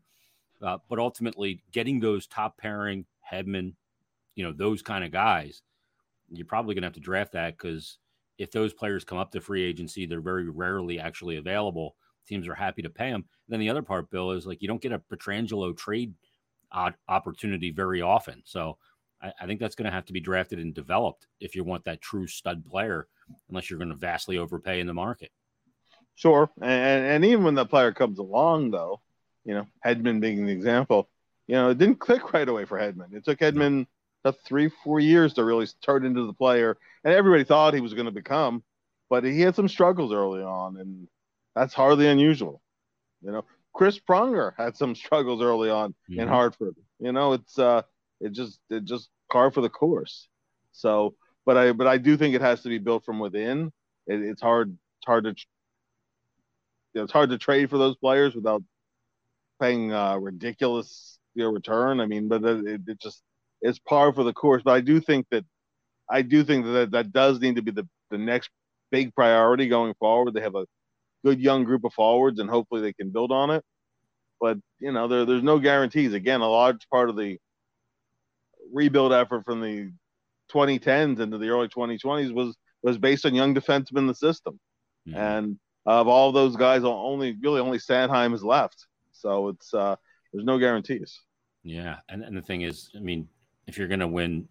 Uh, 0.62 0.78
but 0.90 1.00
ultimately, 1.00 1.62
getting 1.72 2.00
those 2.00 2.26
top 2.26 2.58
pairing 2.58 3.06
Hedman, 3.30 3.74
you 4.36 4.44
know, 4.44 4.54
those 4.54 4.82
kind 4.82 5.04
of 5.04 5.12
guys, 5.12 5.62
you're 6.32 6.46
probably 6.46 6.74
going 6.74 6.82
to 6.84 6.88
have 6.88 6.94
to 6.94 7.00
draft 7.00 7.34
that 7.34 7.58
because 7.58 7.98
if 8.38 8.52
those 8.52 8.74
players 8.74 9.04
come 9.04 9.18
up 9.18 9.32
to 9.32 9.42
free 9.42 9.64
agency, 9.64 10.06
they're 10.06 10.22
very 10.22 10.50
rarely 10.50 11.00
actually 11.00 11.38
available. 11.38 11.96
Teams 12.28 12.48
are 12.48 12.56
happy 12.56 12.82
to 12.82 12.90
pay 12.90 13.10
them. 13.10 13.26
And 13.48 13.54
then 13.54 13.60
the 13.60 13.70
other 13.70 13.82
part, 13.82 14.10
Bill, 14.10 14.32
is 14.32 14.46
like 14.46 14.62
you 14.62 14.68
don't 14.68 14.82
get 14.82 14.92
a 14.92 15.00
Pietrangelo 15.00 15.76
trade 15.76 16.14
opportunity 17.08 17.72
very 17.72 18.02
often. 18.02 18.42
So 18.46 18.78
I, 19.22 19.32
I 19.42 19.46
think 19.46 19.60
that's 19.60 19.76
going 19.76 19.86
to 19.86 19.92
have 19.92 20.06
to 20.06 20.14
be 20.14 20.20
drafted 20.20 20.60
and 20.60 20.74
developed 20.74 21.28
if 21.40 21.56
you 21.56 21.64
want 21.64 21.86
that 21.86 22.02
true 22.02 22.28
stud 22.28 22.66
player, 22.66 23.08
unless 23.50 23.70
you're 23.70 23.80
going 23.80 23.90
to 23.90 23.96
vastly 23.96 24.38
overpay 24.38 24.80
in 24.80 24.88
the 24.88 24.94
market. 24.94 25.32
Sure, 26.16 26.50
and 26.62 27.06
and 27.06 27.26
even 27.26 27.44
when 27.44 27.54
the 27.54 27.66
player 27.66 27.92
comes 27.92 28.18
along, 28.18 28.72
though, 28.72 29.02
you 29.46 29.54
know, 29.54 29.68
Hedman 29.86 30.20
being 30.20 30.46
the 30.46 30.52
example, 30.52 31.08
you 31.48 31.56
know, 31.56 31.70
it 31.70 31.78
didn't 31.78 32.00
click 32.00 32.34
right 32.34 32.50
away 32.50 32.66
for 32.66 32.80
Hedman. 32.80 33.14
It 33.14 33.24
took 33.24 33.40
Hedman 33.40 33.86
about 34.24 34.40
three, 34.44 34.70
four 34.84 35.00
years 35.00 35.36
to 35.36 35.44
really 35.44 35.68
turn 35.82 36.06
into 36.06 36.26
the 36.26 36.34
player, 36.34 36.76
and 37.04 37.14
everybody 37.14 37.44
thought 37.44 37.76
he 37.76 37.82
was 37.82 37.94
going 37.94 38.08
to 38.08 38.12
become, 38.12 38.64
but 39.12 39.24
he 39.24 39.42
had 39.42 39.56
some 39.56 39.68
struggles 39.68 40.12
early 40.12 40.42
on, 40.42 40.78
and 40.78 41.08
that's 41.56 41.74
hardly 41.74 42.08
unusual. 42.08 42.62
You 43.22 43.32
know, 43.32 43.46
Chris 43.78 44.00
Pronger 44.00 44.54
had 44.58 44.76
some 44.76 44.96
struggles 44.96 45.40
early 45.40 45.70
on 45.70 45.92
mm-hmm. 46.10 46.22
in 46.22 46.28
Hartford. 46.28 46.76
You 47.00 47.12
know, 47.12 47.34
it's 47.34 47.60
uh, 47.60 47.84
it 48.20 48.32
just 48.32 48.60
it 48.72 48.86
just 48.86 49.10
par 49.32 49.52
for 49.52 49.62
the 49.62 49.70
course. 49.70 50.28
So, 50.72 51.14
but 51.46 51.58
I 51.58 51.72
but 51.74 51.86
I 51.86 52.00
do 52.00 52.18
think 52.18 52.34
it 52.34 52.42
has 52.42 52.64
to 52.64 52.70
be 52.70 52.80
built 52.80 53.06
from 53.06 53.20
within. 53.20 53.72
It, 54.08 54.22
it's 54.22 54.42
hard 54.42 54.72
it's 54.72 55.06
hard 55.06 55.26
to 55.26 55.30
you 55.30 55.36
know, 56.96 57.04
it's 57.04 57.14
hard 57.14 57.30
to 57.30 57.38
trade 57.38 57.70
for 57.70 57.78
those 57.78 57.96
players 57.98 58.34
without 58.34 58.64
paying 59.62 59.94
uh, 59.94 60.18
ridiculous 60.18 61.20
you 61.36 61.44
know, 61.44 61.52
return. 61.52 62.00
I 62.00 62.08
mean, 62.08 62.28
but 62.28 62.44
it, 62.44 62.82
it 62.88 63.00
just 63.00 63.22
it's 63.62 63.78
par 63.78 64.12
for 64.12 64.24
the 64.24 64.34
course. 64.34 64.64
But 64.66 64.74
I 64.74 64.82
do 64.82 65.00
think 65.00 65.28
that 65.30 65.46
I 66.10 66.24
do 66.24 66.44
think 66.44 66.66
that 66.66 66.90
that 66.92 67.12
does 67.12 67.40
need 67.40 67.58
to 67.58 67.62
be 67.62 67.72
the 67.72 67.88
the 68.10 68.18
next 68.18 68.50
big 68.90 69.14
priority 69.14 69.68
going 69.68 69.94
forward. 70.00 70.34
They 70.34 70.42
have 70.42 70.56
a 70.56 70.66
good 71.24 71.40
young 71.40 71.64
group 71.64 71.84
of 71.84 71.94
forwards, 71.94 72.40
and 72.40 72.50
hopefully 72.50 72.82
they 72.82 72.94
can 72.94 73.10
build 73.10 73.32
on 73.32 73.50
it. 73.52 73.64
But 74.40 74.58
you 74.80 74.92
know, 74.92 75.08
there 75.08 75.26
there's 75.26 75.44
no 75.44 75.60
guarantees. 75.60 76.14
Again, 76.14 76.42
a 76.42 76.50
large 76.50 76.88
part 76.90 77.10
of 77.10 77.16
the 77.16 77.38
rebuild 78.72 79.14
effort 79.14 79.46
from 79.46 79.62
the 79.62 79.92
2010s 80.52 81.20
into 81.20 81.38
the 81.38 81.50
early 81.50 81.68
2020s 81.68 82.34
was 82.34 82.56
was 82.84 82.98
based 82.98 83.26
on 83.26 83.36
young 83.36 83.56
defensemen 83.56 83.98
in 84.00 84.08
the 84.08 84.16
system, 84.16 84.60
mm-hmm. 85.08 85.18
and 85.18 85.60
of 85.86 86.08
all 86.08 86.32
those 86.32 86.56
guys, 86.56 86.84
only 86.84 87.36
really 87.42 87.62
only 87.62 87.80
Sanheim 87.80 88.34
is 88.34 88.44
left. 88.44 88.88
So 89.14 89.50
it's 89.50 89.74
uh, 89.74 89.96
there's 90.32 90.46
no 90.46 90.60
guarantees. 90.60 91.20
Yeah, 91.64 91.98
and 92.10 92.24
and 92.24 92.38
the 92.38 92.42
thing 92.42 92.62
is, 92.62 92.92
I 92.96 93.00
mean, 93.00 93.28
if 93.68 93.78
you're 93.78 93.88
going 93.88 94.00
to 94.02 94.08
win, 94.08 94.48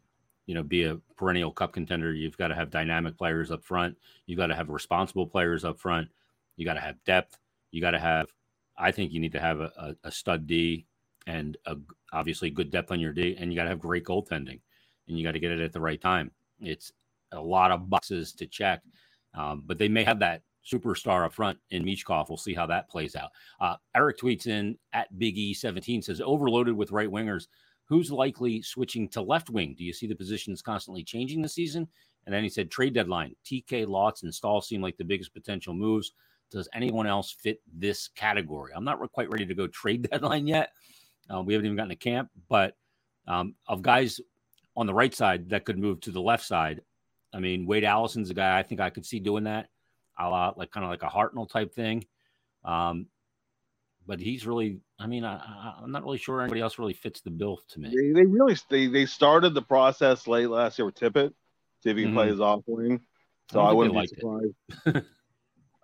you 0.46 0.54
know, 0.54 0.62
be 0.62 0.84
a 0.84 0.96
perennial 1.16 1.52
cup 1.52 1.72
contender, 1.72 2.12
you've 2.12 2.36
got 2.36 2.48
to 2.48 2.54
have 2.54 2.70
dynamic 2.70 3.16
players 3.16 3.50
up 3.50 3.64
front. 3.64 3.96
You've 4.26 4.38
got 4.38 4.48
to 4.48 4.54
have 4.54 4.68
responsible 4.68 5.26
players 5.26 5.64
up 5.64 5.78
front. 5.78 6.08
You 6.56 6.64
got 6.64 6.74
to 6.74 6.80
have 6.80 7.02
depth. 7.04 7.38
You 7.70 7.80
got 7.80 7.92
to 7.92 7.98
have. 7.98 8.28
I 8.78 8.90
think 8.90 9.12
you 9.12 9.20
need 9.20 9.32
to 9.32 9.40
have 9.40 9.60
a, 9.60 9.72
a, 9.76 9.96
a 10.04 10.10
stud 10.10 10.46
D 10.46 10.86
and 11.26 11.56
a, 11.66 11.76
obviously 12.12 12.50
good 12.50 12.70
depth 12.70 12.92
on 12.92 13.00
your 13.00 13.12
D, 13.12 13.36
and 13.38 13.50
you 13.52 13.56
got 13.56 13.64
to 13.64 13.70
have 13.70 13.80
great 13.80 14.04
goaltending, 14.04 14.60
and 15.08 15.18
you 15.18 15.24
got 15.24 15.32
to 15.32 15.40
get 15.40 15.52
it 15.52 15.60
at 15.60 15.72
the 15.72 15.80
right 15.80 16.00
time. 16.00 16.30
It's 16.60 16.92
a 17.32 17.40
lot 17.40 17.70
of 17.72 17.90
boxes 17.90 18.32
to 18.34 18.46
check, 18.46 18.82
um, 19.34 19.62
but 19.66 19.78
they 19.78 19.88
may 19.88 20.04
have 20.04 20.20
that 20.20 20.42
superstar 20.66 21.24
up 21.24 21.32
front 21.32 21.58
in 21.70 21.84
Michkov. 21.84 22.28
We'll 22.28 22.38
see 22.38 22.54
how 22.54 22.66
that 22.66 22.90
plays 22.90 23.14
out. 23.14 23.30
Uh, 23.60 23.76
Eric 23.94 24.18
tweets 24.18 24.46
in 24.46 24.76
at 24.92 25.16
Big 25.18 25.38
E 25.38 25.54
17 25.54 26.02
says, 26.02 26.20
overloaded 26.20 26.76
with 26.76 26.92
right 26.92 27.08
wingers. 27.08 27.46
who's 27.88 28.10
likely 28.10 28.62
switching 28.62 29.08
to 29.08 29.22
left 29.22 29.48
wing? 29.48 29.74
Do 29.78 29.84
you 29.84 29.92
see 29.92 30.08
the 30.08 30.14
positions 30.16 30.60
constantly 30.60 31.04
changing 31.04 31.40
this 31.40 31.54
season? 31.54 31.86
And 32.24 32.34
then 32.34 32.42
he 32.42 32.48
said 32.48 32.68
trade 32.70 32.94
deadline. 32.94 33.36
TK, 33.44 33.86
Laughton 33.86 34.24
and 34.24 34.34
Staal 34.34 34.60
seem 34.60 34.82
like 34.82 34.96
the 34.96 35.04
biggest 35.04 35.32
potential 35.32 35.72
moves. 35.72 36.12
Does 36.50 36.68
anyone 36.74 37.06
else 37.06 37.32
fit 37.32 37.60
this 37.72 38.08
category? 38.08 38.72
I'm 38.74 38.84
not 38.84 39.00
quite 39.12 39.30
ready 39.30 39.46
to 39.46 39.54
go 39.54 39.66
trade 39.66 40.08
deadline 40.10 40.46
yet. 40.46 40.70
Uh, 41.32 41.42
we 41.42 41.54
haven't 41.54 41.66
even 41.66 41.76
gotten 41.76 41.90
to 41.90 41.96
camp, 41.96 42.30
but 42.48 42.76
um, 43.26 43.54
of 43.66 43.82
guys 43.82 44.20
on 44.76 44.86
the 44.86 44.94
right 44.94 45.14
side 45.14 45.50
that 45.50 45.64
could 45.64 45.78
move 45.78 46.00
to 46.02 46.10
the 46.10 46.20
left 46.20 46.44
side, 46.44 46.82
I 47.34 47.40
mean, 47.40 47.66
Wade 47.66 47.84
Allison's 47.84 48.30
a 48.30 48.34
guy 48.34 48.58
I 48.58 48.62
think 48.62 48.80
I 48.80 48.90
could 48.90 49.04
see 49.04 49.18
doing 49.18 49.44
that, 49.44 49.68
a 50.18 50.28
lot 50.28 50.56
like 50.56 50.70
kind 50.70 50.84
of 50.84 50.90
like 50.90 51.02
a 51.02 51.06
Hartnell 51.06 51.48
type 51.48 51.74
thing. 51.74 52.04
Um, 52.64 53.06
but 54.06 54.20
he's 54.20 54.46
really, 54.46 54.78
I 55.00 55.06
mean, 55.08 55.24
I, 55.24 55.74
am 55.82 55.90
not 55.90 56.04
really 56.04 56.18
sure 56.18 56.40
anybody 56.40 56.60
else 56.60 56.78
really 56.78 56.94
fits 56.94 57.20
the 57.20 57.30
bill 57.30 57.60
to 57.70 57.80
me. 57.80 57.88
They, 57.88 58.12
they 58.12 58.24
really 58.26 58.56
they, 58.70 58.86
they 58.86 59.04
started 59.04 59.52
the 59.52 59.62
process 59.62 60.28
late 60.28 60.48
last 60.48 60.78
year 60.78 60.86
with 60.86 60.94
Tippett, 60.94 61.32
see 61.82 61.90
if 61.90 61.96
he 61.96 62.04
mm-hmm. 62.04 62.14
plays 62.14 62.40
off 62.40 62.62
wing. 62.66 63.00
So 63.50 63.60
I, 63.60 63.70
I 63.70 63.72
wouldn't 63.72 64.00
be 64.00 64.06
surprised. 64.06 65.06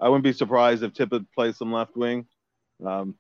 I 0.02 0.08
wouldn't 0.08 0.24
be 0.24 0.32
surprised 0.32 0.82
if 0.82 0.92
Tippett 0.92 1.26
plays 1.34 1.56
some 1.56 1.72
left 1.72 1.96
wing. 1.96 2.26
Um, 2.84 3.14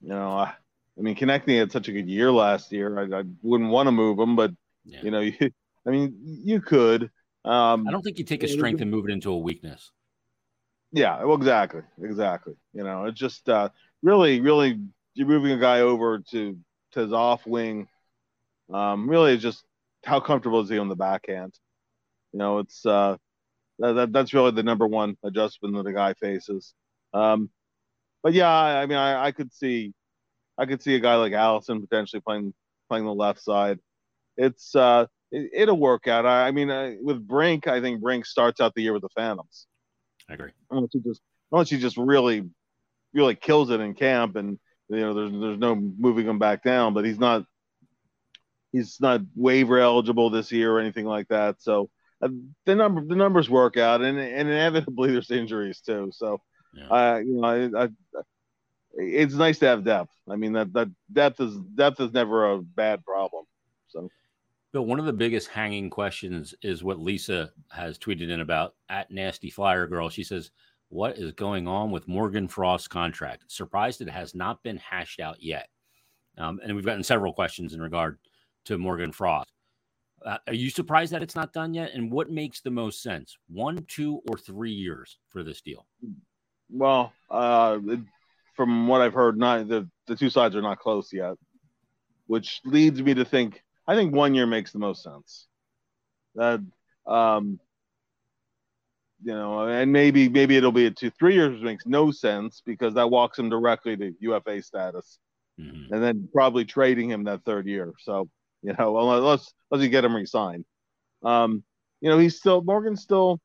you 0.00 0.08
know, 0.08 0.30
I, 0.30 0.52
I 0.98 1.00
mean, 1.00 1.14
Konecny 1.14 1.58
had 1.58 1.70
such 1.70 1.86
a 1.86 1.92
good 1.92 2.08
year 2.08 2.32
last 2.32 2.72
year. 2.72 2.98
I, 2.98 3.20
I 3.20 3.22
wouldn't 3.42 3.70
want 3.70 3.86
to 3.86 3.92
move 3.92 4.18
him, 4.18 4.34
but 4.34 4.50
yeah. 4.84 5.00
you 5.02 5.10
know, 5.12 5.20
you, 5.20 5.50
I 5.86 5.90
mean, 5.90 6.16
you 6.20 6.60
could. 6.60 7.10
Um, 7.44 7.86
I 7.86 7.92
don't 7.92 8.02
think 8.02 8.18
you 8.18 8.24
take 8.24 8.42
a 8.42 8.48
strength 8.48 8.80
and 8.80 8.90
move 8.90 9.08
it 9.08 9.12
into 9.12 9.30
a 9.30 9.38
weakness. 9.38 9.92
Yeah, 10.90 11.22
well, 11.22 11.36
exactly, 11.36 11.82
exactly. 12.02 12.54
You 12.72 12.82
know, 12.82 13.04
it's 13.04 13.18
just 13.18 13.48
uh, 13.48 13.68
really, 14.02 14.40
really, 14.40 14.80
you're 15.14 15.28
moving 15.28 15.52
a 15.52 15.58
guy 15.58 15.80
over 15.80 16.18
to 16.30 16.58
to 16.92 17.00
his 17.00 17.12
off 17.12 17.46
wing. 17.46 17.86
Um, 18.72 19.08
really, 19.08 19.36
just 19.36 19.64
how 20.04 20.18
comfortable 20.20 20.60
is 20.60 20.68
he 20.68 20.78
on 20.78 20.88
the 20.88 20.96
backhand? 20.96 21.54
You 22.32 22.38
know, 22.38 22.58
it's 22.58 22.84
uh, 22.84 23.16
that, 23.78 23.92
that 23.92 24.12
that's 24.12 24.34
really 24.34 24.50
the 24.50 24.62
number 24.62 24.86
one 24.86 25.16
adjustment 25.24 25.74
that 25.74 25.84
the 25.84 25.92
guy 25.92 26.14
faces. 26.14 26.74
Um, 27.12 27.50
but 28.22 28.32
yeah, 28.32 28.48
I, 28.48 28.82
I 28.82 28.86
mean, 28.86 28.98
I, 28.98 29.26
I 29.26 29.32
could 29.32 29.52
see, 29.52 29.92
I 30.56 30.66
could 30.66 30.82
see 30.82 30.94
a 30.94 31.00
guy 31.00 31.16
like 31.16 31.32
Allison 31.32 31.80
potentially 31.80 32.20
playing 32.20 32.54
playing 32.88 33.04
the 33.04 33.14
left 33.14 33.40
side. 33.40 33.78
It's 34.36 34.74
uh, 34.74 35.06
it, 35.30 35.68
will 35.68 35.78
work 35.78 36.08
out. 36.08 36.26
I, 36.26 36.48
I 36.48 36.50
mean, 36.50 36.70
uh, 36.70 36.94
with 37.00 37.26
Brink, 37.26 37.66
I 37.66 37.80
think 37.80 38.00
Brink 38.00 38.26
starts 38.26 38.60
out 38.60 38.74
the 38.74 38.82
year 38.82 38.92
with 38.92 39.02
the 39.02 39.08
Phantoms. 39.10 39.66
I 40.28 40.34
agree. 40.34 40.50
Unless 40.70 40.90
he 40.92 41.00
just 41.00 41.20
unless 41.52 41.70
he 41.70 41.78
just 41.78 41.96
really, 41.96 42.48
really 43.12 43.34
kills 43.34 43.70
it 43.70 43.80
in 43.80 43.94
camp, 43.94 44.36
and 44.36 44.58
you 44.88 45.00
know, 45.00 45.14
there's 45.14 45.32
there's 45.32 45.58
no 45.58 45.74
moving 45.74 46.26
him 46.26 46.38
back 46.38 46.62
down. 46.62 46.94
But 46.94 47.04
he's 47.04 47.18
not 47.18 47.44
he's 48.72 49.00
not 49.00 49.22
waiver 49.34 49.78
eligible 49.78 50.30
this 50.30 50.52
year 50.52 50.72
or 50.72 50.80
anything 50.80 51.06
like 51.06 51.28
that. 51.28 51.56
So 51.60 51.90
uh, 52.20 52.28
the 52.64 52.74
number 52.74 53.04
the 53.04 53.14
numbers 53.14 53.48
work 53.48 53.76
out, 53.76 54.02
and 54.02 54.18
and 54.18 54.48
inevitably 54.48 55.12
there's 55.12 55.30
injuries 55.30 55.80
too. 55.80 56.10
So, 56.12 56.40
yeah. 56.74 56.88
uh, 56.88 57.18
you 57.18 57.40
know, 57.40 57.44
I, 57.44 57.84
I, 57.84 57.88
it's 58.94 59.34
nice 59.34 59.58
to 59.60 59.66
have 59.66 59.84
depth. 59.84 60.12
I 60.28 60.36
mean 60.36 60.52
that 60.54 60.72
that 60.72 60.88
depth 61.12 61.40
is 61.40 61.56
depth 61.74 62.00
is 62.00 62.12
never 62.12 62.52
a 62.52 62.58
bad 62.62 63.04
problem. 63.04 63.44
So. 63.88 64.08
Bill, 64.72 64.84
one 64.84 64.98
of 64.98 65.06
the 65.06 65.12
biggest 65.14 65.48
hanging 65.48 65.88
questions 65.88 66.54
is 66.60 66.84
what 66.84 67.00
Lisa 67.00 67.50
has 67.70 67.98
tweeted 67.98 68.28
in 68.28 68.40
about 68.40 68.74
at 68.90 69.10
Nasty 69.10 69.48
Flyer 69.48 69.86
Girl. 69.86 70.10
She 70.10 70.22
says, 70.22 70.50
What 70.90 71.16
is 71.16 71.32
going 71.32 71.66
on 71.66 71.90
with 71.90 72.06
Morgan 72.06 72.48
Frost's 72.48 72.86
contract? 72.86 73.44
Surprised 73.50 74.02
it 74.02 74.10
has 74.10 74.34
not 74.34 74.62
been 74.62 74.76
hashed 74.76 75.20
out 75.20 75.42
yet. 75.42 75.68
Um, 76.36 76.60
and 76.62 76.76
we've 76.76 76.84
gotten 76.84 77.02
several 77.02 77.32
questions 77.32 77.72
in 77.72 77.80
regard 77.80 78.18
to 78.66 78.76
Morgan 78.76 79.10
Frost. 79.10 79.50
Uh, 80.28 80.36
are 80.46 80.54
you 80.54 80.68
surprised 80.68 81.10
that 81.10 81.22
it's 81.22 81.34
not 81.34 81.54
done 81.54 81.72
yet? 81.72 81.92
And 81.94 82.12
what 82.12 82.30
makes 82.30 82.60
the 82.60 82.70
most 82.70 83.02
sense? 83.02 83.38
One, 83.48 83.82
two, 83.88 84.20
or 84.28 84.36
three 84.36 84.72
years 84.72 85.16
for 85.30 85.42
this 85.42 85.62
deal? 85.62 85.86
Well, 86.70 87.14
uh, 87.30 87.78
from 88.54 88.88
what 88.88 89.00
I've 89.00 89.14
heard, 89.14 89.38
not 89.38 89.68
the, 89.68 89.88
the 90.06 90.16
two 90.16 90.28
sides 90.28 90.54
are 90.54 90.60
not 90.60 90.80
close 90.80 91.14
yet, 91.14 91.36
which 92.26 92.60
leads 92.66 93.00
me 93.00 93.14
to 93.14 93.24
think 93.24 93.62
I 93.86 93.94
think 93.94 94.14
one 94.14 94.34
year 94.34 94.46
makes 94.46 94.70
the 94.70 94.78
most 94.78 95.02
sense. 95.02 95.46
That 96.34 96.60
um, 97.06 97.58
you 99.24 99.32
know, 99.32 99.66
and 99.66 99.90
maybe 99.90 100.28
maybe 100.28 100.58
it'll 100.58 100.72
be 100.72 100.86
a 100.86 100.90
two 100.90 101.10
three 101.10 101.34
years 101.34 101.62
makes 101.62 101.86
no 101.86 102.10
sense 102.10 102.62
because 102.66 102.94
that 102.94 103.10
walks 103.10 103.38
him 103.38 103.48
directly 103.48 103.96
to 103.96 104.12
UFA 104.20 104.62
status, 104.62 105.18
mm-hmm. 105.58 105.92
and 105.92 106.02
then 106.02 106.28
probably 106.34 106.66
trading 106.66 107.10
him 107.10 107.24
that 107.24 107.44
third 107.46 107.66
year. 107.66 107.94
So 108.00 108.28
you 108.62 108.74
know, 108.78 108.98
unless 108.98 109.52
unless 109.70 109.84
you 109.84 109.90
get 109.90 110.04
him 110.04 110.16
re-signed, 110.16 110.64
um, 111.22 111.62
you 112.00 112.08
know, 112.10 112.18
he's 112.18 112.36
still 112.36 112.62
Morgan's 112.62 113.02
still, 113.02 113.40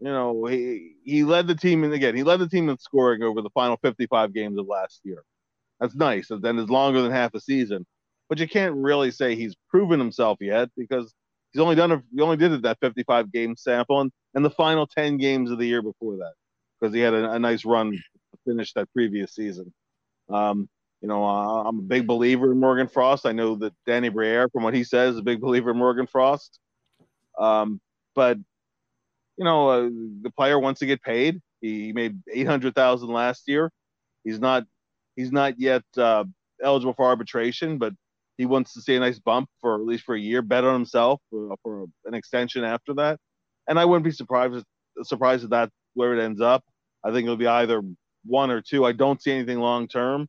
you 0.00 0.08
know, 0.08 0.44
he 0.46 0.94
he 1.04 1.24
led 1.24 1.46
the 1.46 1.54
team 1.54 1.84
and 1.84 1.92
again 1.92 2.16
he 2.16 2.22
led 2.22 2.40
the 2.40 2.48
team 2.48 2.68
in 2.68 2.78
scoring 2.78 3.22
over 3.22 3.42
the 3.42 3.50
final 3.50 3.76
55 3.82 4.34
games 4.34 4.58
of 4.58 4.66
last 4.66 5.00
year. 5.04 5.22
That's 5.80 5.94
nice. 5.94 6.30
And 6.30 6.42
then 6.42 6.58
it's 6.58 6.70
longer 6.70 7.02
than 7.02 7.12
half 7.12 7.34
a 7.34 7.40
season 7.40 7.86
but 8.28 8.38
you 8.38 8.48
can't 8.48 8.74
really 8.74 9.10
say 9.10 9.34
he's 9.34 9.56
proven 9.68 9.98
himself 9.98 10.38
yet 10.40 10.68
because 10.76 11.14
he's 11.52 11.60
only 11.60 11.74
done 11.74 11.92
a, 11.92 12.02
he 12.14 12.20
only 12.20 12.36
did 12.36 12.52
it 12.52 12.62
that 12.62 12.78
55 12.80 13.32
game 13.32 13.56
sample 13.56 14.00
and, 14.00 14.12
and 14.34 14.44
the 14.44 14.50
final 14.50 14.86
10 14.86 15.16
games 15.16 15.50
of 15.50 15.58
the 15.58 15.66
year 15.66 15.82
before 15.82 16.16
that 16.16 16.34
because 16.78 16.94
he 16.94 17.00
had 17.00 17.14
a, 17.14 17.32
a, 17.32 17.38
nice 17.38 17.64
run 17.64 17.92
to 17.92 17.98
finish 18.46 18.72
that 18.74 18.92
previous 18.92 19.34
season. 19.34 19.72
Um, 20.28 20.68
you 21.00 21.08
know, 21.08 21.24
uh, 21.24 21.62
I'm 21.64 21.78
a 21.78 21.82
big 21.82 22.06
believer 22.06 22.50
in 22.52 22.58
Morgan 22.58 22.88
Frost. 22.88 23.26
I 23.26 23.32
know 23.32 23.54
that 23.56 23.72
Danny 23.86 24.08
Briere, 24.08 24.48
from 24.48 24.64
what 24.64 24.74
he 24.74 24.84
says, 24.84 25.14
is 25.14 25.20
a 25.20 25.22
big 25.22 25.40
believer 25.40 25.70
in 25.70 25.78
Morgan 25.78 26.06
Frost. 26.06 26.58
Um, 27.38 27.80
but 28.14 28.38
you 29.36 29.44
know, 29.44 29.68
uh, 29.68 29.88
the 30.22 30.30
player 30.36 30.58
wants 30.58 30.80
to 30.80 30.86
get 30.86 31.02
paid. 31.02 31.40
He 31.60 31.92
made 31.92 32.20
800,000 32.32 33.08
last 33.08 33.44
year. 33.46 33.70
He's 34.24 34.40
not 34.40 34.64
he's 35.16 35.32
not 35.32 35.58
yet 35.58 35.82
uh, 35.96 36.24
eligible 36.62 36.94
for 36.94 37.06
arbitration, 37.06 37.78
but 37.78 37.92
he 38.36 38.46
wants 38.46 38.72
to 38.74 38.80
see 38.80 38.96
a 38.96 39.00
nice 39.00 39.18
bump 39.18 39.48
for 39.60 39.74
at 39.74 39.86
least 39.86 40.04
for 40.04 40.14
a 40.14 40.20
year, 40.20 40.42
bet 40.42 40.64
on 40.64 40.74
himself 40.74 41.20
for, 41.30 41.56
for 41.62 41.86
an 42.04 42.14
extension 42.14 42.64
after 42.64 42.94
that. 42.94 43.18
And 43.68 43.78
I 43.78 43.84
wouldn't 43.84 44.04
be 44.04 44.10
surprised 44.10 44.64
surprised 45.02 45.44
if 45.44 45.50
that's 45.50 45.72
where 45.94 46.14
it 46.14 46.22
ends 46.22 46.40
up. 46.40 46.64
I 47.04 47.12
think 47.12 47.24
it'll 47.24 47.36
be 47.36 47.46
either 47.46 47.82
one 48.24 48.50
or 48.50 48.60
two. 48.60 48.84
I 48.84 48.92
don't 48.92 49.22
see 49.22 49.32
anything 49.32 49.60
long 49.60 49.86
term. 49.86 50.28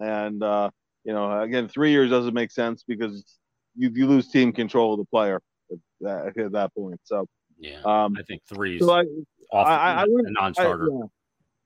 And 0.00 0.42
uh, 0.42 0.70
you 1.04 1.12
know, 1.12 1.40
again, 1.40 1.68
three 1.68 1.90
years 1.90 2.10
doesn't 2.10 2.34
make 2.34 2.50
sense 2.50 2.84
because 2.86 3.38
you, 3.76 3.90
you 3.94 4.06
lose 4.06 4.28
team 4.28 4.52
control 4.52 4.94
of 4.94 4.98
the 4.98 5.06
player 5.06 5.40
at 5.70 5.78
that, 6.00 6.38
at 6.38 6.52
that 6.52 6.74
point. 6.74 7.00
So 7.04 7.26
yeah, 7.58 7.80
um, 7.84 8.16
I 8.18 8.22
think 8.22 8.42
three 8.48 8.78
so 8.78 8.90
I, 8.90 9.04
I, 9.52 9.62
I, 9.62 10.02
a 10.04 10.30
non-starter. 10.30 10.88
I, 10.92 11.06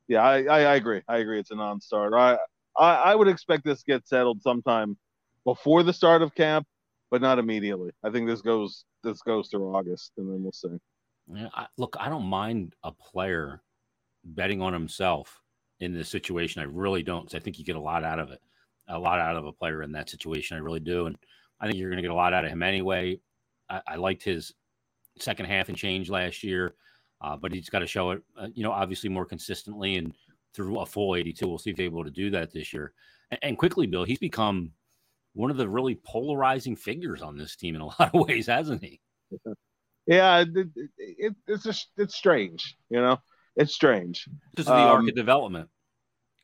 yeah, 0.08 0.38
yeah 0.38 0.52
I, 0.52 0.60
I, 0.60 0.74
agree. 0.76 1.02
I 1.08 1.18
agree. 1.18 1.40
It's 1.40 1.50
a 1.50 1.56
non-starter. 1.56 2.16
I, 2.16 2.36
I, 2.78 2.94
I 2.94 3.14
would 3.14 3.28
expect 3.28 3.64
this 3.64 3.82
to 3.82 3.92
get 3.92 4.06
settled 4.06 4.42
sometime 4.42 4.96
before 5.44 5.82
the 5.82 5.92
start 5.92 6.22
of 6.22 6.34
camp, 6.34 6.66
but 7.10 7.20
not 7.20 7.38
immediately. 7.38 7.90
I 8.04 8.10
think 8.10 8.28
this 8.28 8.40
goes 8.40 8.84
this 9.02 9.20
goes 9.22 9.48
through 9.48 9.74
August, 9.74 10.12
and 10.16 10.28
then 10.28 10.42
we'll 10.42 10.52
see. 10.52 10.78
Yeah, 11.32 11.48
I, 11.54 11.66
look, 11.76 11.96
I 11.98 12.08
don't 12.08 12.26
mind 12.26 12.74
a 12.82 12.92
player 12.92 13.62
betting 14.24 14.62
on 14.62 14.72
himself 14.72 15.41
in 15.82 15.92
this 15.92 16.08
situation. 16.08 16.62
I 16.62 16.66
really 16.66 17.02
don't. 17.02 17.34
I 17.34 17.40
think 17.40 17.58
you 17.58 17.64
get 17.64 17.76
a 17.76 17.80
lot 17.80 18.04
out 18.04 18.20
of 18.20 18.30
it, 18.30 18.40
a 18.88 18.98
lot 18.98 19.18
out 19.18 19.36
of 19.36 19.46
a 19.46 19.52
player 19.52 19.82
in 19.82 19.92
that 19.92 20.08
situation. 20.08 20.56
I 20.56 20.60
really 20.60 20.80
do, 20.80 21.06
and 21.06 21.16
I 21.60 21.66
think 21.66 21.76
you're 21.76 21.90
going 21.90 21.96
to 21.96 22.02
get 22.02 22.12
a 22.12 22.14
lot 22.14 22.32
out 22.32 22.44
of 22.44 22.50
him 22.50 22.62
anyway. 22.62 23.20
I, 23.68 23.80
I 23.86 23.96
liked 23.96 24.22
his 24.22 24.54
second 25.18 25.46
half 25.46 25.68
and 25.68 25.76
change 25.76 26.08
last 26.08 26.44
year, 26.44 26.74
uh, 27.20 27.36
but 27.36 27.52
he's 27.52 27.68
got 27.68 27.80
to 27.80 27.86
show 27.86 28.12
it. 28.12 28.22
Uh, 28.38 28.46
you 28.54 28.62
know, 28.62 28.70
obviously 28.70 29.10
more 29.10 29.26
consistently 29.26 29.96
and 29.96 30.14
through 30.54 30.78
a 30.78 30.86
full 30.86 31.16
82. 31.16 31.46
We'll 31.46 31.58
see 31.58 31.70
if 31.70 31.78
he's 31.78 31.86
able 31.86 32.04
to 32.04 32.10
do 32.10 32.30
that 32.30 32.52
this 32.52 32.72
year. 32.72 32.92
And, 33.32 33.40
and 33.42 33.58
quickly, 33.58 33.88
Bill, 33.88 34.04
he's 34.04 34.20
become 34.20 34.70
one 35.34 35.50
of 35.50 35.56
the 35.56 35.68
really 35.68 35.98
polarizing 36.06 36.76
figures 36.76 37.22
on 37.22 37.36
this 37.36 37.56
team 37.56 37.74
in 37.74 37.80
a 37.80 37.86
lot 37.98 38.14
of 38.14 38.28
ways, 38.28 38.46
hasn't 38.46 38.84
he? 38.84 39.00
Yeah, 40.06 40.44
it, 40.46 40.68
it, 40.98 41.34
it's 41.48 41.64
just 41.64 41.88
it's 41.96 42.14
strange, 42.14 42.76
you 42.88 43.00
know. 43.00 43.18
It's 43.56 43.74
strange. 43.74 44.28
Just 44.56 44.68
the 44.68 44.74
um, 44.74 44.80
arc 44.80 45.08
of 45.08 45.14
development. 45.14 45.68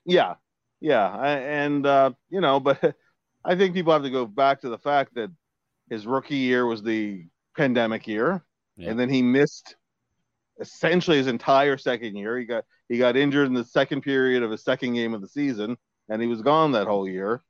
Yeah, 0.09 0.37
yeah, 0.81 1.07
I, 1.07 1.31
and 1.33 1.87
uh, 1.87 2.13
you 2.31 2.41
know, 2.41 2.61
but 2.61 2.97
I 3.45 3.57
think 3.57 3.75
people 3.75 3.93
have 3.93 4.03
to 4.03 4.11
go 4.11 4.25
back 4.25 4.63
to 4.63 4.71
the 4.71 4.79
fact 4.79 5.15
that 5.17 5.31
his 5.91 6.07
rookie 6.07 6.37
year 6.37 6.65
was 6.65 6.83
the 6.83 7.27
pandemic 7.57 8.09
year, 8.09 8.43
yeah. 8.79 8.91
and 8.91 8.99
then 8.99 9.11
he 9.11 9.21
missed 9.21 9.77
essentially 10.61 11.19
his 11.19 11.27
entire 11.27 11.77
second 11.77 12.17
year. 12.17 12.39
He 12.39 12.47
got 12.47 12.65
he 12.89 12.97
got 12.97 13.19
injured 13.19 13.49
in 13.49 13.53
the 13.53 13.65
second 13.65 14.01
period 14.01 14.43
of 14.43 14.51
his 14.51 14.65
second 14.65 14.95
game 14.95 15.13
of 15.13 15.21
the 15.21 15.29
season, 15.29 15.77
and 16.09 16.23
he 16.23 16.29
was 16.29 16.41
gone 16.41 16.73
that 16.73 16.87
whole 16.87 17.07
year. 17.07 17.43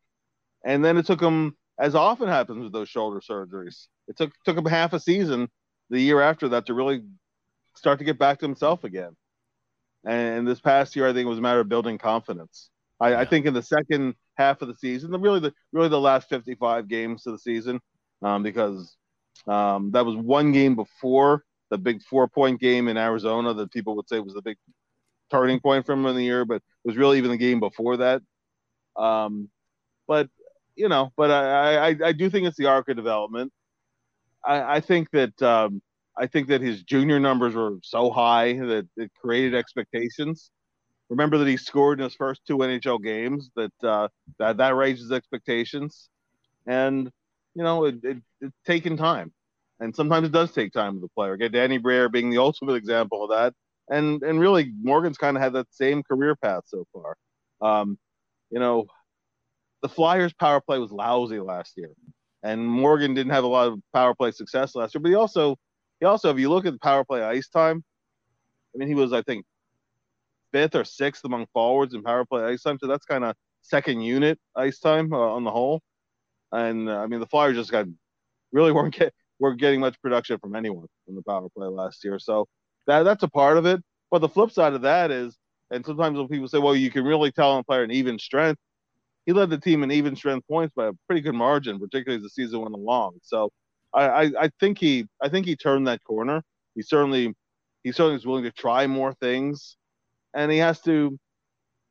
And 0.65 0.85
then 0.85 0.97
it 0.97 1.07
took 1.07 1.21
him, 1.21 1.57
as 1.79 1.95
often 1.95 2.27
happens 2.27 2.65
with 2.65 2.73
those 2.73 2.88
shoulder 2.88 3.21
surgeries, 3.21 3.87
it 4.09 4.17
took 4.17 4.33
took 4.45 4.59
him 4.59 4.65
half 4.65 4.95
a 4.95 5.00
season 5.00 5.49
the 5.91 6.00
year 6.00 6.21
after 6.21 6.49
that 6.49 6.67
to 6.67 6.75
really 6.75 7.03
start 7.77 8.00
to 8.00 8.05
get 8.05 8.19
back 8.19 8.41
to 8.41 8.47
himself 8.47 8.83
again. 8.83 9.15
And 10.07 10.47
this 10.47 10.61
past 10.61 10.97
year, 10.97 11.09
I 11.09 11.12
think 11.12 11.26
it 11.26 11.31
was 11.31 11.38
a 11.38 11.43
matter 11.43 11.61
of 11.61 11.69
building 11.69 11.99
confidence. 11.99 12.71
I, 13.00 13.11
yeah. 13.11 13.21
I, 13.21 13.25
think 13.25 13.47
in 13.47 13.55
the 13.55 13.62
second 13.62 14.14
half 14.37 14.62
of 14.62 14.69
the 14.69 14.75
season, 14.75 15.11
the 15.11 15.19
really 15.19 15.40
the 15.40 15.52
really 15.73 15.88
the 15.88 16.00
last 16.00 16.28
55 16.28 16.88
games 16.88 17.26
of 17.26 17.33
the 17.33 17.38
season, 17.38 17.81
um, 18.23 18.43
because 18.43 18.97
um, 19.47 19.90
that 19.93 20.05
was 20.05 20.17
one 20.17 20.52
game 20.52 20.75
before 20.75 21.45
the 21.71 21.78
big 21.78 22.02
four 22.02 22.28
point 22.28 22.61
game 22.61 22.88
in 22.88 22.97
Arizona 22.97 23.55
that 23.55 23.73
people 23.73 23.95
would 23.97 24.09
say 24.09 24.21
was 24.21 24.35
the 24.35 24.43
big 24.43 24.57
turning 25.31 25.61
point 25.61 25.87
for 25.87 25.93
him 25.93 26.07
in 26.07 26.17
the 26.17 26.25
year, 26.25 26.45
but 26.45 26.57
it 26.57 26.62
was 26.85 26.97
really 26.97 27.19
even 27.19 27.31
the 27.31 27.37
game 27.37 27.61
before 27.61 27.99
that. 27.99 28.23
Um, 28.97 29.49
but 30.07 30.28
you 30.75 30.88
know, 30.88 31.12
but 31.17 31.31
I, 31.31 31.88
I, 31.90 31.97
I 32.07 32.12
do 32.12 32.31
think 32.31 32.47
it's 32.47 32.57
the 32.57 32.67
arc 32.67 32.88
of 32.88 32.97
development. 32.97 33.52
I, 34.45 34.76
I 34.76 34.81
think 34.81 35.11
that 35.11 35.40
um, 35.43 35.83
I 36.19 36.27
think 36.27 36.49
that 36.49 36.61
his 36.61 36.83
junior 36.83 37.21
numbers 37.21 37.55
were 37.55 37.77
so 37.83 38.11
high 38.11 38.55
that 38.55 38.89
it 38.97 39.11
created 39.21 39.55
expectations. 39.55 40.51
Remember 41.09 41.39
that 41.39 41.49
he 41.49 41.57
scored 41.57 42.01
in 42.01 42.05
his 42.05 42.15
first 42.15 42.43
two 42.47 42.59
NHL 42.59 43.03
games. 43.03 43.51
That 43.57 43.73
uh, 43.83 44.09
that 44.39 44.59
that 44.59 44.75
raises 44.75 45.13
expectations, 45.13 46.11
and 46.67 47.11
you 47.55 47.63
know 47.63 47.85
it, 47.87 47.97
it, 48.03 48.19
it's 48.41 48.57
taken 48.67 48.97
time, 48.97 49.33
and 49.81 49.95
sometimes 49.95 50.27
it 50.27 50.33
does 50.33 50.53
take 50.53 50.73
time 50.73 50.95
with 50.95 51.03
the 51.03 51.15
player. 51.15 51.37
Get 51.37 51.53
Danny 51.53 51.79
Briere 51.79 52.09
being 52.09 52.31
the 52.31 52.39
ultimate 52.39 52.75
example 52.75 53.25
of 53.25 53.31
that, 53.31 53.55
and 53.89 54.23
and 54.23 54.39
really 54.39 54.73
Morgan's 54.83 55.17
kind 55.17 55.37
of 55.37 55.43
had 55.43 55.55
that 55.55 55.69
same 55.71 56.03
career 56.03 56.37
path 56.37 56.65
so 56.67 56.85
far. 56.93 57.17
Um, 57.61 57.99
you 58.51 58.59
know, 58.59 58.87
the 59.83 59.89
Flyers' 59.89 60.35
power 60.35 60.61
play 60.61 60.79
was 60.79 60.91
lousy 60.91 61.41
last 61.41 61.75
year, 61.77 61.93
and 62.43 62.67
Morgan 62.67 63.15
didn't 63.15 63.33
have 63.33 63.45
a 63.45 63.49
lot 63.49 63.69
of 63.69 63.81
power 63.95 64.15
play 64.15 64.31
success 64.31 64.75
last 64.75 64.95
year. 64.95 65.01
But 65.01 65.09
he 65.09 65.15
also, 65.15 65.57
he 66.00 66.07
also, 66.07 66.31
if 66.31 66.38
you 66.38 66.49
look 66.49 66.67
at 66.67 66.73
the 66.73 66.78
power 66.78 67.05
play 67.05 67.23
ice 67.23 67.49
time, 67.49 67.85
I 68.75 68.78
mean, 68.78 68.88
he 68.88 68.95
was 68.95 69.12
I 69.12 69.23
think 69.23 69.45
fifth 70.52 70.75
or 70.75 70.85
sixth 70.85 71.25
among 71.25 71.47
forwards 71.52 71.95
in 71.95 72.02
power 72.02 72.25
play 72.25 72.45
ice 72.45 72.62
time. 72.62 72.78
So 72.81 72.87
that's 72.87 73.05
kind 73.05 73.25
of 73.25 73.35
second 73.62 74.00
unit 74.00 74.38
ice 74.57 74.78
time 74.78 75.12
uh, 75.12 75.19
on 75.19 75.45
the 75.45 75.50
whole. 75.50 75.83
And 76.52 76.88
uh, 76.88 76.99
I 76.99 77.07
mean, 77.07 77.21
the 77.21 77.26
Flyers 77.26 77.57
just 77.57 77.71
got 77.71 77.87
really 78.52 78.73
weren't 78.73 78.95
get 78.95 79.12
weren't 79.38 79.61
getting 79.61 79.81
much 79.81 80.00
production 80.00 80.38
from 80.38 80.57
anyone 80.57 80.87
in 81.07 81.14
the 81.14 81.23
power 81.23 81.49
play 81.57 81.67
last 81.67 82.05
year. 82.05 82.19
So 82.19 82.47
that 82.87 83.02
that's 83.02 83.23
a 83.23 83.28
part 83.28 83.59
of 83.59 83.67
it. 83.67 83.83
But 84.11 84.21
the 84.21 84.28
flip 84.28 84.50
side 84.50 84.73
of 84.73 84.83
that 84.83 85.11
is, 85.11 85.37
and 85.71 85.85
sometimes 85.85 86.17
when 86.17 86.28
people 86.28 86.49
say, 86.49 86.59
well, 86.59 86.75
you 86.75 86.90
can 86.90 87.05
really 87.05 87.31
tell 87.31 87.52
on 87.52 87.61
a 87.61 87.64
player 87.64 87.83
an 87.83 87.90
even 87.90 88.19
strength, 88.19 88.59
he 89.26 89.33
led 89.35 89.50
the 89.50 89.59
team 89.59 89.83
in 89.83 89.90
even 89.90 90.17
strength 90.17 90.47
points 90.49 90.73
by 90.75 90.87
a 90.87 90.93
pretty 91.07 91.21
good 91.21 91.35
margin, 91.35 91.78
particularly 91.78 92.17
as 92.17 92.23
the 92.23 92.31
season 92.31 92.61
went 92.61 92.75
along. 92.75 93.19
So 93.23 93.50
I, 93.95 94.04
I, 94.09 94.33
I 94.40 94.50
think 94.61 94.78
he 94.78 95.07
I 95.23 95.28
think 95.28 95.47
he 95.47 95.57
turned 95.57 95.87
that 95.88 96.02
corner. 96.04 96.42
He 96.75 96.83
certainly 96.83 97.35
he 97.85 97.92
certainly 97.92 98.16
is 98.16 98.26
willing 98.26 98.45
to 98.45 98.52
try 98.52 98.87
more 98.87 99.14
things, 99.14 99.76
and 100.35 100.50
he 100.52 100.59
has 100.59 100.80
to 100.83 101.18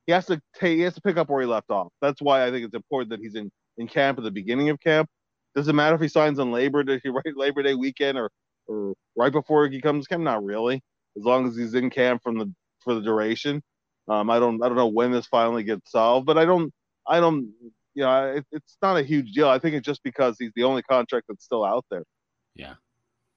he 0.07 0.13
has 0.13 0.25
to 0.27 0.41
take 0.55 0.77
he 0.77 0.83
has 0.83 0.95
to 0.95 1.01
pick 1.01 1.17
up 1.17 1.29
where 1.29 1.41
he 1.41 1.47
left 1.47 1.71
off. 1.71 1.91
That's 2.01 2.21
why 2.21 2.45
I 2.45 2.51
think 2.51 2.65
it's 2.65 2.75
important 2.75 3.11
that 3.11 3.19
he's 3.19 3.35
in 3.35 3.51
in 3.77 3.87
camp 3.87 4.17
at 4.17 4.23
the 4.23 4.31
beginning 4.31 4.69
of 4.69 4.79
camp. 4.79 5.09
Does 5.55 5.67
it 5.67 5.73
matter 5.73 5.95
if 5.95 6.01
he 6.01 6.07
signs 6.07 6.39
on 6.39 6.51
Labor 6.51 6.83
Day, 6.83 7.01
right 7.05 7.37
Labor 7.37 7.63
Day 7.63 7.75
weekend, 7.75 8.17
or 8.17 8.29
or 8.67 8.93
right 9.15 9.31
before 9.31 9.67
he 9.67 9.81
comes 9.81 10.07
camp? 10.07 10.23
Not 10.23 10.43
really. 10.43 10.81
As 11.17 11.23
long 11.23 11.47
as 11.47 11.55
he's 11.57 11.73
in 11.73 11.89
camp 11.89 12.21
from 12.23 12.37
the 12.39 12.53
for 12.83 12.95
the 12.95 13.01
duration. 13.01 13.61
Um, 14.07 14.29
I 14.29 14.39
don't 14.39 14.63
I 14.63 14.67
don't 14.67 14.77
know 14.77 14.87
when 14.87 15.11
this 15.11 15.27
finally 15.27 15.63
gets 15.63 15.91
solved, 15.91 16.25
but 16.25 16.37
I 16.37 16.45
don't 16.45 16.71
I 17.07 17.19
don't, 17.19 17.51
you 17.97 18.03
know, 18.03 18.27
it, 18.27 18.45
it's 18.51 18.77
not 18.79 18.95
a 18.95 19.01
huge 19.01 19.31
deal. 19.31 19.49
I 19.49 19.57
think 19.57 19.75
it's 19.75 19.85
just 19.85 20.03
because 20.03 20.35
he's 20.37 20.51
the 20.55 20.63
only 20.63 20.83
contract 20.83 21.25
that's 21.27 21.43
still 21.43 21.65
out 21.65 21.83
there. 21.89 22.03
Yeah. 22.53 22.75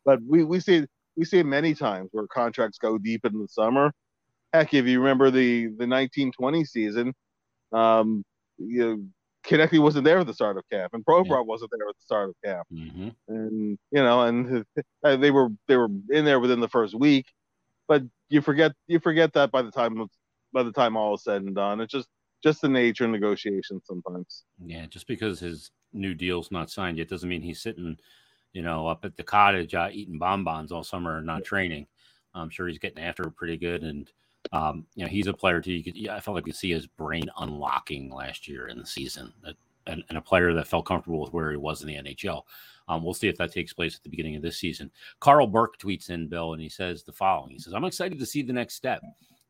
But 0.04 0.20
we, 0.22 0.44
we 0.44 0.60
see 0.60 0.84
we 1.16 1.24
see 1.24 1.42
many 1.42 1.72
times 1.72 2.10
where 2.12 2.26
contracts 2.26 2.76
go 2.76 2.98
deep 2.98 3.24
in 3.24 3.40
the 3.40 3.48
summer. 3.48 3.90
Heck, 4.52 4.74
if 4.74 4.84
you 4.84 4.98
remember 5.00 5.30
the 5.30 5.62
the 5.62 5.86
1920 5.86 6.64
season, 6.66 7.14
um, 7.72 8.22
you 8.58 9.10
know, 9.50 9.82
wasn't 9.82 10.04
there 10.04 10.18
at 10.18 10.26
the 10.26 10.34
start 10.34 10.58
of 10.58 10.64
camp, 10.70 10.92
and 10.92 11.06
Provorov 11.06 11.28
yeah. 11.28 11.40
wasn't 11.40 11.70
there 11.70 11.88
at 11.88 11.96
the 11.96 12.04
start 12.04 12.28
of 12.28 12.34
camp, 12.44 12.66
mm-hmm. 12.70 13.08
and 13.28 13.78
you 13.90 14.02
know, 14.02 14.22
and 14.24 14.66
they 15.02 15.30
were 15.30 15.48
they 15.68 15.78
were 15.78 15.88
in 16.10 16.26
there 16.26 16.38
within 16.38 16.60
the 16.60 16.68
first 16.68 16.94
week, 16.94 17.24
but 17.88 18.02
you 18.28 18.42
forget 18.42 18.72
you 18.88 19.00
forget 19.00 19.32
that 19.32 19.50
by 19.50 19.62
the 19.62 19.70
time 19.70 20.06
by 20.52 20.62
the 20.62 20.72
time 20.72 20.98
all 20.98 21.14
is 21.14 21.24
said 21.24 21.40
and 21.40 21.54
done, 21.54 21.80
it's 21.80 21.92
just 21.92 22.08
just 22.42 22.62
the 22.62 22.68
nature 22.68 23.04
of 23.04 23.10
negotiations 23.10 23.82
sometimes. 23.86 24.44
Yeah, 24.64 24.86
just 24.86 25.06
because 25.06 25.40
his 25.40 25.70
new 25.92 26.14
deal's 26.14 26.50
not 26.50 26.70
signed 26.70 26.98
yet 26.98 27.08
doesn't 27.08 27.28
mean 27.28 27.42
he's 27.42 27.60
sitting, 27.60 27.96
you 28.52 28.62
know, 28.62 28.86
up 28.86 29.04
at 29.04 29.16
the 29.16 29.22
cottage 29.22 29.74
uh, 29.74 29.88
eating 29.92 30.18
bonbons 30.18 30.72
all 30.72 30.84
summer 30.84 31.18
and 31.18 31.26
not 31.26 31.44
training. 31.44 31.86
I'm 32.34 32.50
sure 32.50 32.68
he's 32.68 32.78
getting 32.78 33.02
after 33.02 33.24
it 33.24 33.36
pretty 33.36 33.56
good, 33.56 33.82
and 33.82 34.10
um, 34.52 34.86
you 34.94 35.04
know, 35.04 35.10
he's 35.10 35.26
a 35.26 35.32
player 35.32 35.60
too. 35.60 35.72
You 35.72 35.84
could, 35.84 35.96
yeah, 35.96 36.14
I 36.14 36.20
felt 36.20 36.34
like 36.34 36.46
you 36.46 36.52
could 36.52 36.58
see 36.58 36.70
his 36.70 36.86
brain 36.86 37.28
unlocking 37.38 38.10
last 38.10 38.48
year 38.48 38.68
in 38.68 38.78
the 38.78 38.86
season, 38.86 39.32
and, 39.86 40.04
and, 40.08 40.18
a 40.18 40.20
player 40.20 40.52
that 40.54 40.66
felt 40.66 40.86
comfortable 40.86 41.20
with 41.20 41.32
where 41.32 41.50
he 41.50 41.56
was 41.56 41.82
in 41.82 41.88
the 41.88 41.96
NHL. 41.96 42.42
Um, 42.88 43.02
we'll 43.02 43.14
see 43.14 43.28
if 43.28 43.36
that 43.38 43.52
takes 43.52 43.72
place 43.72 43.96
at 43.96 44.02
the 44.02 44.10
beginning 44.10 44.36
of 44.36 44.42
this 44.42 44.58
season. 44.58 44.90
Carl 45.20 45.46
Burke 45.46 45.78
tweets 45.78 46.10
in 46.10 46.28
Bill, 46.28 46.52
and 46.52 46.62
he 46.62 46.68
says 46.68 47.02
the 47.02 47.12
following: 47.12 47.50
He 47.50 47.58
says, 47.58 47.72
"I'm 47.72 47.84
excited 47.84 48.18
to 48.18 48.26
see 48.26 48.42
the 48.42 48.52
next 48.52 48.74
step." 48.74 49.02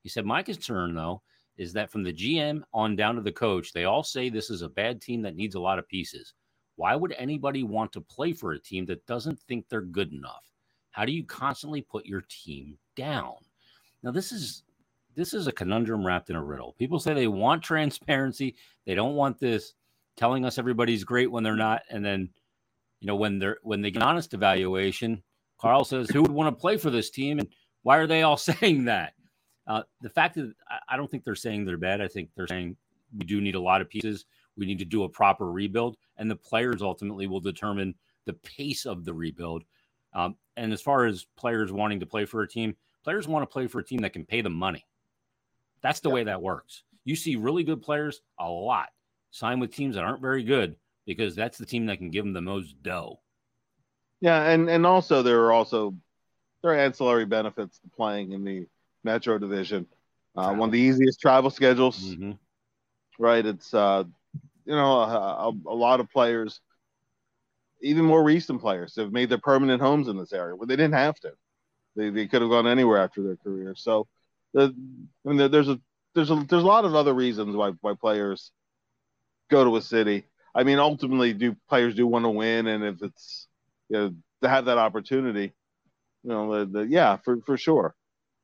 He 0.02 0.08
said, 0.08 0.24
"My 0.24 0.42
concern, 0.42 0.94
though." 0.94 1.22
Is 1.60 1.74
that 1.74 1.92
from 1.92 2.02
the 2.02 2.12
GM 2.12 2.62
on 2.72 2.96
down 2.96 3.16
to 3.16 3.20
the 3.20 3.30
coach, 3.30 3.74
they 3.74 3.84
all 3.84 4.02
say 4.02 4.30
this 4.30 4.48
is 4.48 4.62
a 4.62 4.68
bad 4.68 5.02
team 5.02 5.20
that 5.20 5.36
needs 5.36 5.56
a 5.56 5.60
lot 5.60 5.78
of 5.78 5.86
pieces. 5.86 6.32
Why 6.76 6.96
would 6.96 7.14
anybody 7.18 7.64
want 7.64 7.92
to 7.92 8.00
play 8.00 8.32
for 8.32 8.52
a 8.52 8.58
team 8.58 8.86
that 8.86 9.04
doesn't 9.04 9.38
think 9.40 9.68
they're 9.68 9.82
good 9.82 10.10
enough? 10.10 10.48
How 10.90 11.04
do 11.04 11.12
you 11.12 11.22
constantly 11.22 11.82
put 11.82 12.06
your 12.06 12.24
team 12.30 12.78
down? 12.96 13.34
Now, 14.02 14.10
this 14.10 14.32
is 14.32 14.62
this 15.14 15.34
is 15.34 15.48
a 15.48 15.52
conundrum 15.52 16.06
wrapped 16.06 16.30
in 16.30 16.36
a 16.36 16.42
riddle. 16.42 16.74
People 16.78 16.98
say 16.98 17.12
they 17.12 17.26
want 17.26 17.62
transparency. 17.62 18.56
They 18.86 18.94
don't 18.94 19.14
want 19.14 19.38
this 19.38 19.74
telling 20.16 20.46
us 20.46 20.56
everybody's 20.56 21.04
great 21.04 21.30
when 21.30 21.44
they're 21.44 21.56
not. 21.56 21.82
And 21.90 22.02
then, 22.02 22.30
you 23.00 23.06
know, 23.06 23.16
when 23.16 23.38
they're 23.38 23.58
when 23.64 23.82
they 23.82 23.90
get 23.90 24.02
an 24.02 24.08
honest 24.08 24.32
evaluation, 24.32 25.22
Carl 25.60 25.84
says, 25.84 26.08
who 26.08 26.22
would 26.22 26.30
want 26.30 26.56
to 26.56 26.58
play 26.58 26.78
for 26.78 26.88
this 26.88 27.10
team? 27.10 27.38
And 27.38 27.48
why 27.82 27.98
are 27.98 28.06
they 28.06 28.22
all 28.22 28.36
saying 28.38 28.86
that? 28.86 29.12
Uh, 29.66 29.82
the 30.00 30.08
fact 30.08 30.34
that 30.34 30.52
I 30.88 30.96
don't 30.96 31.10
think 31.10 31.24
they're 31.24 31.34
saying 31.34 31.64
they're 31.64 31.76
bad. 31.76 32.00
I 32.00 32.08
think 32.08 32.30
they're 32.34 32.48
saying 32.48 32.76
we 33.16 33.24
do 33.24 33.40
need 33.40 33.54
a 33.54 33.60
lot 33.60 33.80
of 33.80 33.88
pieces. 33.88 34.24
We 34.56 34.66
need 34.66 34.78
to 34.80 34.84
do 34.84 35.04
a 35.04 35.08
proper 35.08 35.50
rebuild, 35.50 35.96
and 36.16 36.30
the 36.30 36.36
players 36.36 36.82
ultimately 36.82 37.26
will 37.26 37.40
determine 37.40 37.94
the 38.26 38.34
pace 38.34 38.86
of 38.86 39.04
the 39.04 39.14
rebuild. 39.14 39.64
Um, 40.12 40.36
and 40.56 40.72
as 40.72 40.82
far 40.82 41.06
as 41.06 41.26
players 41.36 41.72
wanting 41.72 42.00
to 42.00 42.06
play 42.06 42.24
for 42.24 42.42
a 42.42 42.48
team, 42.48 42.74
players 43.04 43.28
want 43.28 43.42
to 43.42 43.52
play 43.52 43.66
for 43.66 43.78
a 43.78 43.84
team 43.84 44.00
that 44.00 44.12
can 44.12 44.24
pay 44.24 44.40
them 44.40 44.54
money. 44.54 44.84
That's 45.82 46.00
the 46.00 46.08
yeah. 46.08 46.14
way 46.16 46.24
that 46.24 46.42
works. 46.42 46.82
You 47.04 47.16
see 47.16 47.36
really 47.36 47.62
good 47.62 47.80
players 47.80 48.20
a 48.38 48.48
lot 48.48 48.90
sign 49.30 49.60
with 49.60 49.74
teams 49.74 49.94
that 49.94 50.04
aren't 50.04 50.20
very 50.20 50.42
good 50.42 50.76
because 51.06 51.34
that's 51.34 51.58
the 51.58 51.66
team 51.66 51.86
that 51.86 51.98
can 51.98 52.10
give 52.10 52.24
them 52.24 52.34
the 52.34 52.40
most 52.40 52.82
dough. 52.82 53.20
Yeah, 54.20 54.50
and 54.50 54.68
and 54.68 54.84
also 54.84 55.22
there 55.22 55.44
are 55.44 55.52
also 55.52 55.94
there 56.62 56.72
are 56.72 56.78
ancillary 56.78 57.24
benefits 57.24 57.78
to 57.78 57.88
playing 57.88 58.32
in 58.32 58.44
the 58.44 58.66
Metro 59.04 59.38
Division. 59.38 59.86
Uh, 60.36 60.54
one 60.54 60.68
of 60.68 60.72
the 60.72 60.78
easiest 60.78 61.20
travel 61.20 61.50
schedules, 61.50 61.98
mm-hmm. 61.98 62.32
right? 63.18 63.44
It's 63.44 63.74
uh, 63.74 64.04
you 64.64 64.74
know 64.74 65.00
a, 65.00 65.48
a, 65.48 65.52
a, 65.66 65.74
lot 65.74 66.00
of 66.00 66.10
players, 66.10 66.60
even 67.82 68.04
more 68.04 68.22
recent 68.22 68.60
players, 68.60 68.94
have 68.96 69.12
made 69.12 69.28
their 69.28 69.38
permanent 69.38 69.82
homes 69.82 70.06
in 70.08 70.16
this 70.16 70.32
area 70.32 70.54
where 70.54 70.66
they 70.66 70.76
didn't 70.76 70.94
have 70.94 71.18
to. 71.20 71.32
They, 71.96 72.10
they 72.10 72.28
could 72.28 72.42
have 72.42 72.50
gone 72.50 72.68
anywhere 72.68 72.98
after 72.98 73.22
their 73.22 73.36
career. 73.36 73.74
So, 73.76 74.06
the, 74.54 74.74
I 75.26 75.28
mean, 75.28 75.50
there's 75.50 75.68
a 75.68 75.80
there's 76.14 76.30
a 76.30 76.36
there's 76.48 76.62
a 76.62 76.66
lot 76.66 76.84
of 76.84 76.94
other 76.94 77.12
reasons 77.12 77.56
why 77.56 77.72
why 77.80 77.94
players 77.94 78.52
go 79.50 79.64
to 79.64 79.76
a 79.76 79.82
city. 79.82 80.26
I 80.54 80.62
mean, 80.62 80.78
ultimately, 80.78 81.32
do 81.32 81.56
players 81.68 81.96
do 81.96 82.06
want 82.06 82.24
to 82.24 82.30
win, 82.30 82.68
and 82.68 82.84
if 82.84 83.02
it's 83.02 83.48
you 83.88 83.98
know 83.98 84.14
to 84.42 84.48
have 84.48 84.66
that 84.66 84.78
opportunity, 84.78 85.52
you 86.22 86.30
know, 86.30 86.64
the, 86.64 86.78
the, 86.78 86.86
yeah, 86.86 87.16
for 87.16 87.40
for 87.42 87.56
sure. 87.56 87.94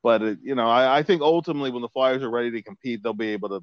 But 0.07 0.23
it, 0.23 0.39
you 0.41 0.55
know, 0.55 0.69
I, 0.69 0.99
I 0.99 1.03
think 1.03 1.21
ultimately 1.21 1.73
when 1.73 1.83
the 1.83 1.89
Flyers 1.89 2.23
are 2.23 2.31
ready 2.31 2.53
to 2.53 2.63
compete, 2.63 3.03
they'll 3.03 3.13
be 3.13 3.31
able 3.31 3.49
to 3.49 3.61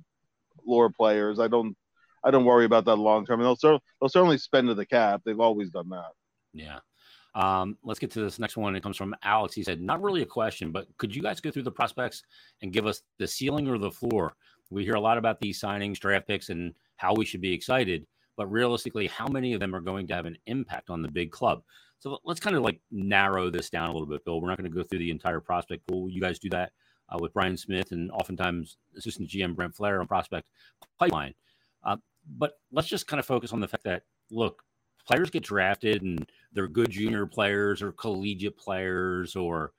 lure 0.66 0.90
players. 0.90 1.40
I 1.40 1.48
don't 1.48 1.74
I 2.22 2.32
don't 2.32 2.44
worry 2.44 2.66
about 2.66 2.84
that 2.84 2.98
long 2.98 3.26
term. 3.26 3.40
They'll 3.40 3.56
they'll 3.56 4.10
certainly 4.10 4.38
spend 4.38 4.68
to 4.68 4.74
the 4.74 4.86
cap. 4.86 5.22
They've 5.24 5.40
always 5.40 5.70
done 5.70 5.88
that. 5.92 6.12
Yeah. 6.54 6.80
Um, 7.34 7.78
let's 7.82 7.98
get 7.98 8.12
to 8.12 8.20
this 8.20 8.40
next 8.40 8.58
one. 8.58 8.76
It 8.76 8.84
comes 8.84 8.98
from 8.98 9.16
Alex. 9.24 9.54
He 9.54 9.64
said, 9.64 9.80
not 9.80 10.02
really 10.02 10.22
a 10.22 10.26
question, 10.26 10.74
but 10.74 10.86
could 10.98 11.16
you 11.16 11.22
guys 11.22 11.40
go 11.40 11.50
through 11.50 11.64
the 11.64 11.72
prospects 11.72 12.24
and 12.62 12.74
give 12.74 12.88
us 12.88 13.04
the 13.20 13.26
ceiling 13.26 13.70
or 13.70 13.78
the 13.78 13.90
floor? 13.90 14.36
We 14.70 14.84
hear 14.84 14.96
a 14.96 15.00
lot 15.00 15.18
about 15.18 15.40
these 15.40 15.62
signings, 15.62 15.98
draft 15.98 16.28
picks, 16.28 16.50
and 16.50 16.74
how 16.98 17.14
we 17.16 17.24
should 17.24 17.40
be 17.40 17.54
excited. 17.54 18.06
But 18.36 18.52
realistically, 18.52 19.08
how 19.08 19.28
many 19.30 19.54
of 19.54 19.62
them 19.62 19.74
are 19.74 19.80
going 19.80 20.08
to 20.08 20.14
have 20.14 20.26
an 20.26 20.38
impact 20.46 20.90
on 20.90 21.02
the 21.04 21.08
big 21.10 21.32
club? 21.32 21.64
So 22.04 22.20
let's 22.26 22.42
kind 22.42 22.58
of 22.58 22.64
like 22.64 22.82
narrow 22.92 23.50
this 23.50 23.70
down 23.70 23.88
a 23.88 23.94
little 23.94 24.06
bit, 24.06 24.26
Bill. 24.26 24.42
We're 24.42 24.50
not 24.50 24.58
going 24.58 24.70
to 24.70 24.76
go 24.76 24.84
through 24.84 25.00
the 25.00 25.10
entire 25.10 25.40
prospect 25.40 25.88
pool. 25.88 26.10
You 26.10 26.20
guys 26.20 26.38
do 26.38 26.50
that 26.50 26.74
uh, 27.08 27.18
with 27.18 27.34
Brian 27.34 27.56
Smith 27.56 27.94
and 27.94 28.12
oftentimes 28.12 28.76
assistant 28.98 29.30
GM 29.30 29.56
Brent 29.56 29.74
Flahr 29.74 30.02
on 30.02 30.08
prospect 30.08 30.50
pipeline. 31.00 31.34
Uh, 31.82 31.96
but 32.38 32.56
let's 32.74 32.90
just 32.90 33.08
kind 33.08 33.22
of 33.22 33.26
focus 33.26 33.54
on 33.54 33.62
the 33.62 33.70
fact 33.70 33.86
that 33.86 34.04
look, 34.32 34.64
players 35.08 35.30
get 35.30 35.44
drafted 35.44 36.02
and 36.02 36.30
they're 36.52 36.68
good 36.68 36.90
junior 36.90 37.26
players 37.26 37.82
or 37.82 37.94
collegiate 37.94 38.58
players 38.58 39.38
or 39.38 39.72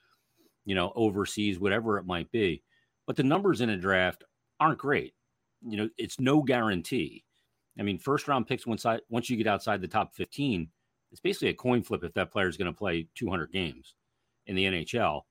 you 0.65 0.75
know 0.75 0.95
overseas, 0.97 1.59
whatever 1.59 1.99
it 1.99 2.07
might 2.07 2.33
be. 2.33 2.63
But 3.07 3.17
the 3.17 3.23
numbers 3.23 3.61
in 3.61 3.69
a 3.69 3.77
draft 3.77 4.25
aren't 4.61 4.79
great. 4.79 5.13
you 5.61 5.77
know, 5.77 5.91
it's 5.99 6.19
no 6.19 6.41
guarantee. 6.41 7.23
I 7.79 7.83
mean, 7.83 7.99
first 7.99 8.29
round 8.29 8.47
picks 8.47 8.67
once 8.67 8.87
I, 8.87 9.01
once 9.11 9.29
you 9.29 9.37
get 9.37 9.47
outside 9.47 9.83
the 9.83 9.89
top 9.89 10.15
15, 10.15 10.71
it's 11.15 11.21
basically 11.21 11.51
a 11.51 11.55
coin 11.55 11.81
flip 11.81 12.03
if 12.03 12.13
that 12.15 12.33
player 12.33 12.49
is 12.49 12.57
going 12.57 12.73
to 12.73 12.77
play 12.77 13.07
200 13.15 13.53
games 13.53 13.95
in 14.49 14.57
the 14.57 14.65
NHL. 14.65 15.23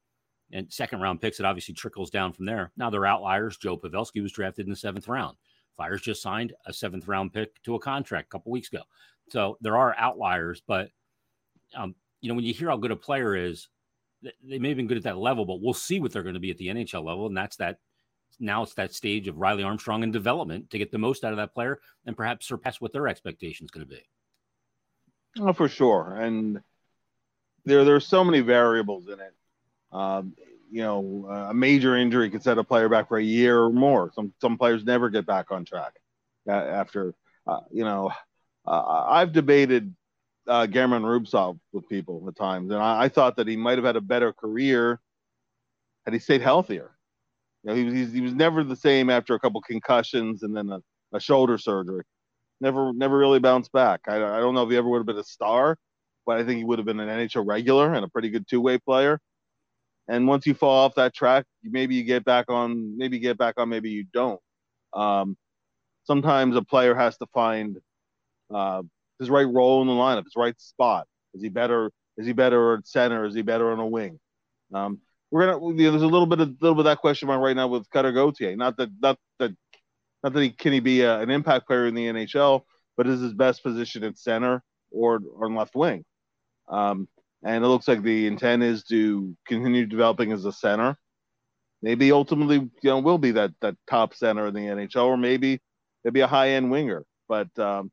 And 0.53 0.71
second 0.71 1.01
round 1.01 1.19
picks, 1.19 1.41
it 1.41 1.45
obviously 1.45 1.73
trickles 1.73 2.09
down 2.09 2.31
from 2.31 2.45
there. 2.45 2.71
Now 2.77 2.89
they're 2.89 3.05
outliers. 3.05 3.57
Joe 3.57 3.77
Pavelski 3.77 4.21
was 4.21 4.31
drafted 4.31 4.65
in 4.65 4.69
the 4.69 4.77
seventh 4.77 5.09
round. 5.09 5.35
Flyers 5.75 6.01
just 6.01 6.21
signed 6.21 6.53
a 6.67 6.71
seventh 6.71 7.05
round 7.05 7.33
pick 7.33 7.61
to 7.63 7.75
a 7.75 7.79
contract 7.79 8.27
a 8.27 8.29
couple 8.29 8.53
weeks 8.53 8.69
ago. 8.69 8.83
So 9.27 9.57
there 9.59 9.75
are 9.75 9.93
outliers, 9.97 10.63
but 10.65 10.89
um, 11.75 11.95
you 12.21 12.29
know 12.29 12.35
when 12.35 12.45
you 12.45 12.53
hear 12.53 12.69
how 12.69 12.77
good 12.77 12.91
a 12.91 12.95
player 12.95 13.35
is, 13.35 13.67
they 14.41 14.59
may 14.59 14.69
have 14.69 14.77
been 14.77 14.87
good 14.87 14.95
at 14.95 15.03
that 15.03 15.17
level, 15.17 15.43
but 15.43 15.59
we'll 15.59 15.73
see 15.73 15.99
what 15.99 16.13
they're 16.13 16.23
going 16.23 16.33
to 16.35 16.39
be 16.39 16.51
at 16.51 16.57
the 16.57 16.67
NHL 16.67 17.03
level, 17.03 17.27
and 17.27 17.35
that's 17.35 17.57
that. 17.57 17.79
Now 18.39 18.63
it's 18.63 18.73
that 18.75 18.93
stage 18.93 19.27
of 19.27 19.37
Riley 19.37 19.63
Armstrong 19.63 20.01
in 20.01 20.11
development 20.11 20.69
to 20.69 20.77
get 20.77 20.91
the 20.91 20.97
most 20.97 21.25
out 21.25 21.33
of 21.33 21.37
that 21.37 21.53
player 21.53 21.81
and 22.05 22.15
perhaps 22.15 22.47
surpass 22.47 22.79
what 22.79 22.93
their 22.93 23.09
expectations 23.09 23.69
going 23.69 23.85
to 23.85 23.95
be. 23.95 24.01
Oh, 25.39 25.53
for 25.53 25.67
sure, 25.67 26.15
and 26.15 26.61
there 27.65 27.83
there's 27.85 28.05
so 28.05 28.23
many 28.23 28.41
variables 28.41 29.07
in 29.07 29.19
it. 29.19 29.33
Um, 29.91 30.35
you 30.71 30.81
know, 30.81 31.27
a 31.49 31.53
major 31.53 31.95
injury 31.95 32.29
could 32.29 32.43
set 32.43 32.57
a 32.57 32.63
player 32.63 32.89
back 32.89 33.07
for 33.07 33.17
a 33.17 33.23
year 33.23 33.61
or 33.61 33.71
more. 33.71 34.11
Some 34.15 34.33
some 34.41 34.57
players 34.57 34.83
never 34.83 35.09
get 35.09 35.25
back 35.25 35.51
on 35.51 35.65
track 35.65 35.93
after. 36.47 37.13
Uh, 37.45 37.59
you 37.71 37.83
know, 37.83 38.11
uh, 38.65 39.05
I've 39.09 39.33
debated 39.33 39.93
uh, 40.47 40.67
German 40.67 41.03
Rubtsov 41.03 41.59
with 41.71 41.87
people 41.89 42.25
at 42.27 42.35
times, 42.35 42.71
and 42.71 42.81
I, 42.81 43.03
I, 43.03 43.09
thought 43.09 43.35
that 43.35 43.47
he 43.47 43.57
might 43.57 43.77
have 43.77 43.85
had 43.85 43.97
a 43.97 44.01
better 44.01 44.31
career 44.31 44.99
had 46.05 46.13
he 46.13 46.19
stayed 46.19 46.41
healthier. 46.41 46.91
You 47.63 47.69
know, 47.69 47.75
he 47.75 47.83
was 47.83 48.13
he 48.13 48.21
was 48.21 48.33
never 48.33 48.63
the 48.63 48.75
same 48.75 49.09
after 49.09 49.35
a 49.35 49.39
couple 49.39 49.61
concussions 49.61 50.43
and 50.43 50.55
then 50.55 50.69
a, 50.69 50.81
a 51.13 51.19
shoulder 51.19 51.57
surgery. 51.57 52.03
Never 52.63 52.93
never 52.93 53.17
really 53.17 53.39
bounced 53.39 53.73
back. 53.73 53.99
I, 54.07 54.15
I 54.15 54.39
don't 54.39 54.55
know 54.55 54.63
if 54.63 54.69
he 54.69 54.77
ever 54.77 54.87
would 54.87 54.99
have 54.99 55.05
been 55.05 55.17
a 55.17 55.23
star, 55.25 55.77
but 56.25 56.37
I 56.37 56.45
think 56.45 56.59
he 56.59 56.63
would 56.63 56.79
have 56.79 56.85
been 56.85 57.01
an 57.01 57.09
NHL 57.09 57.45
regular 57.45 57.93
and 57.93 58.05
a 58.05 58.07
pretty 58.07 58.29
good 58.29 58.47
two 58.47 58.61
way 58.61 58.77
player. 58.77 59.19
And 60.07 60.29
once 60.29 60.47
you 60.47 60.53
fall 60.53 60.85
off 60.85 60.95
that 60.95 61.13
track, 61.13 61.45
maybe 61.61 61.95
you 61.95 62.05
get 62.05 62.23
back 62.23 62.45
on, 62.47 62.97
maybe 62.97 63.17
you 63.17 63.21
get 63.21 63.37
back 63.37 63.55
on, 63.57 63.67
maybe 63.67 63.89
you 63.89 64.05
don't. 64.13 64.39
Um, 64.93 65.35
sometimes 66.05 66.55
a 66.55 66.61
player 66.61 66.95
has 66.95 67.17
to 67.17 67.25
find 67.33 67.79
uh, 68.49 68.83
his 69.19 69.29
right 69.29 69.47
role 69.47 69.81
in 69.81 69.87
the 69.89 69.93
lineup, 69.93 70.23
his 70.23 70.37
right 70.37 70.57
spot. 70.57 71.05
Is 71.33 71.41
he 71.41 71.49
better? 71.49 71.91
Is 72.15 72.25
he 72.25 72.31
better 72.31 72.75
at 72.75 72.87
center? 72.87 73.25
Is 73.25 73.35
he 73.35 73.41
better 73.41 73.73
on 73.73 73.79
a 73.79 73.87
wing? 73.87 74.21
Um, 74.73 74.99
we're 75.31 75.47
gonna. 75.47 75.67
You 75.67 75.73
know, 75.73 75.91
there's 75.91 76.03
a 76.03 76.07
little 76.07 76.27
bit 76.27 76.39
of 76.39 76.55
little 76.61 76.75
bit 76.75 76.81
of 76.81 76.85
that 76.85 76.99
question 76.99 77.27
mark 77.27 77.41
right 77.41 77.57
now 77.57 77.67
with 77.67 77.89
Cutter 77.89 78.13
Gauthier. 78.13 78.55
Not 78.55 78.77
that 78.77 78.89
not 79.01 79.17
that 79.39 79.51
not 80.23 80.33
that 80.33 80.41
he 80.41 80.51
can 80.51 80.73
he 80.73 80.79
be 80.79 81.01
a, 81.01 81.19
an 81.19 81.29
impact 81.29 81.67
player 81.67 81.87
in 81.87 81.95
the 81.95 82.07
NHL, 82.07 82.63
but 82.95 83.07
is 83.07 83.21
his 83.21 83.33
best 83.33 83.63
position 83.63 84.03
at 84.03 84.17
center 84.17 84.63
or 84.91 85.19
on 85.41 85.55
left 85.55 85.75
wing. 85.75 86.05
Um, 86.69 87.07
and 87.43 87.63
it 87.63 87.67
looks 87.67 87.87
like 87.87 88.01
the 88.01 88.27
intent 88.27 88.63
is 88.63 88.83
to 88.85 89.35
continue 89.47 89.85
developing 89.85 90.31
as 90.31 90.45
a 90.45 90.51
center. 90.51 90.95
Maybe 91.81 92.11
ultimately, 92.11 92.55
you 92.55 92.89
know, 92.89 92.99
will 92.99 93.17
be 93.17 93.31
that 93.31 93.51
that 93.61 93.75
top 93.89 94.13
center 94.13 94.47
in 94.47 94.53
the 94.53 94.61
NHL, 94.61 95.05
or 95.05 95.17
maybe 95.17 95.59
maybe 96.05 96.21
a 96.21 96.27
high 96.27 96.51
end 96.51 96.71
winger. 96.71 97.03
But 97.27 97.57
um, 97.59 97.91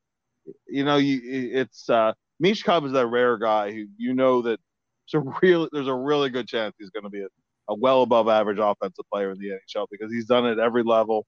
you 0.69 0.85
know, 0.85 0.99
you, 0.99 1.21
it's 1.25 1.91
uh, 1.91 2.13
Michkov 2.43 2.87
is 2.87 2.93
that 2.93 3.09
rare 3.09 3.37
guy 3.39 3.73
who 3.73 3.87
you 3.97 4.15
know 4.15 4.43
that 4.43 4.61
there's 5.11 5.25
a 5.25 5.33
real 5.43 5.69
there's 5.73 5.89
a 5.89 5.95
really 5.95 6.31
good 6.31 6.47
chance 6.47 6.75
he's 6.79 6.91
going 6.91 7.05
to 7.05 7.11
be 7.11 7.23
a, 7.23 7.29
a, 7.69 7.75
well 7.75 8.03
above 8.03 8.29
average 8.29 8.59
offensive 8.61 9.05
player 9.13 9.33
in 9.33 9.39
the 9.39 9.49
NHL 9.49 9.87
because 9.91 10.13
he's 10.13 10.27
done 10.27 10.47
it 10.47 10.53
at 10.53 10.59
every 10.61 10.85
level, 10.85 11.27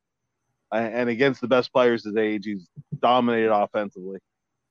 and 0.73 1.09
against 1.09 1.41
the 1.41 1.49
best 1.49 1.73
players 1.73 2.05
his 2.05 2.17
age, 2.17 2.47
he's 2.47 2.69
dominated 3.01 3.53
offensively. 3.53 4.19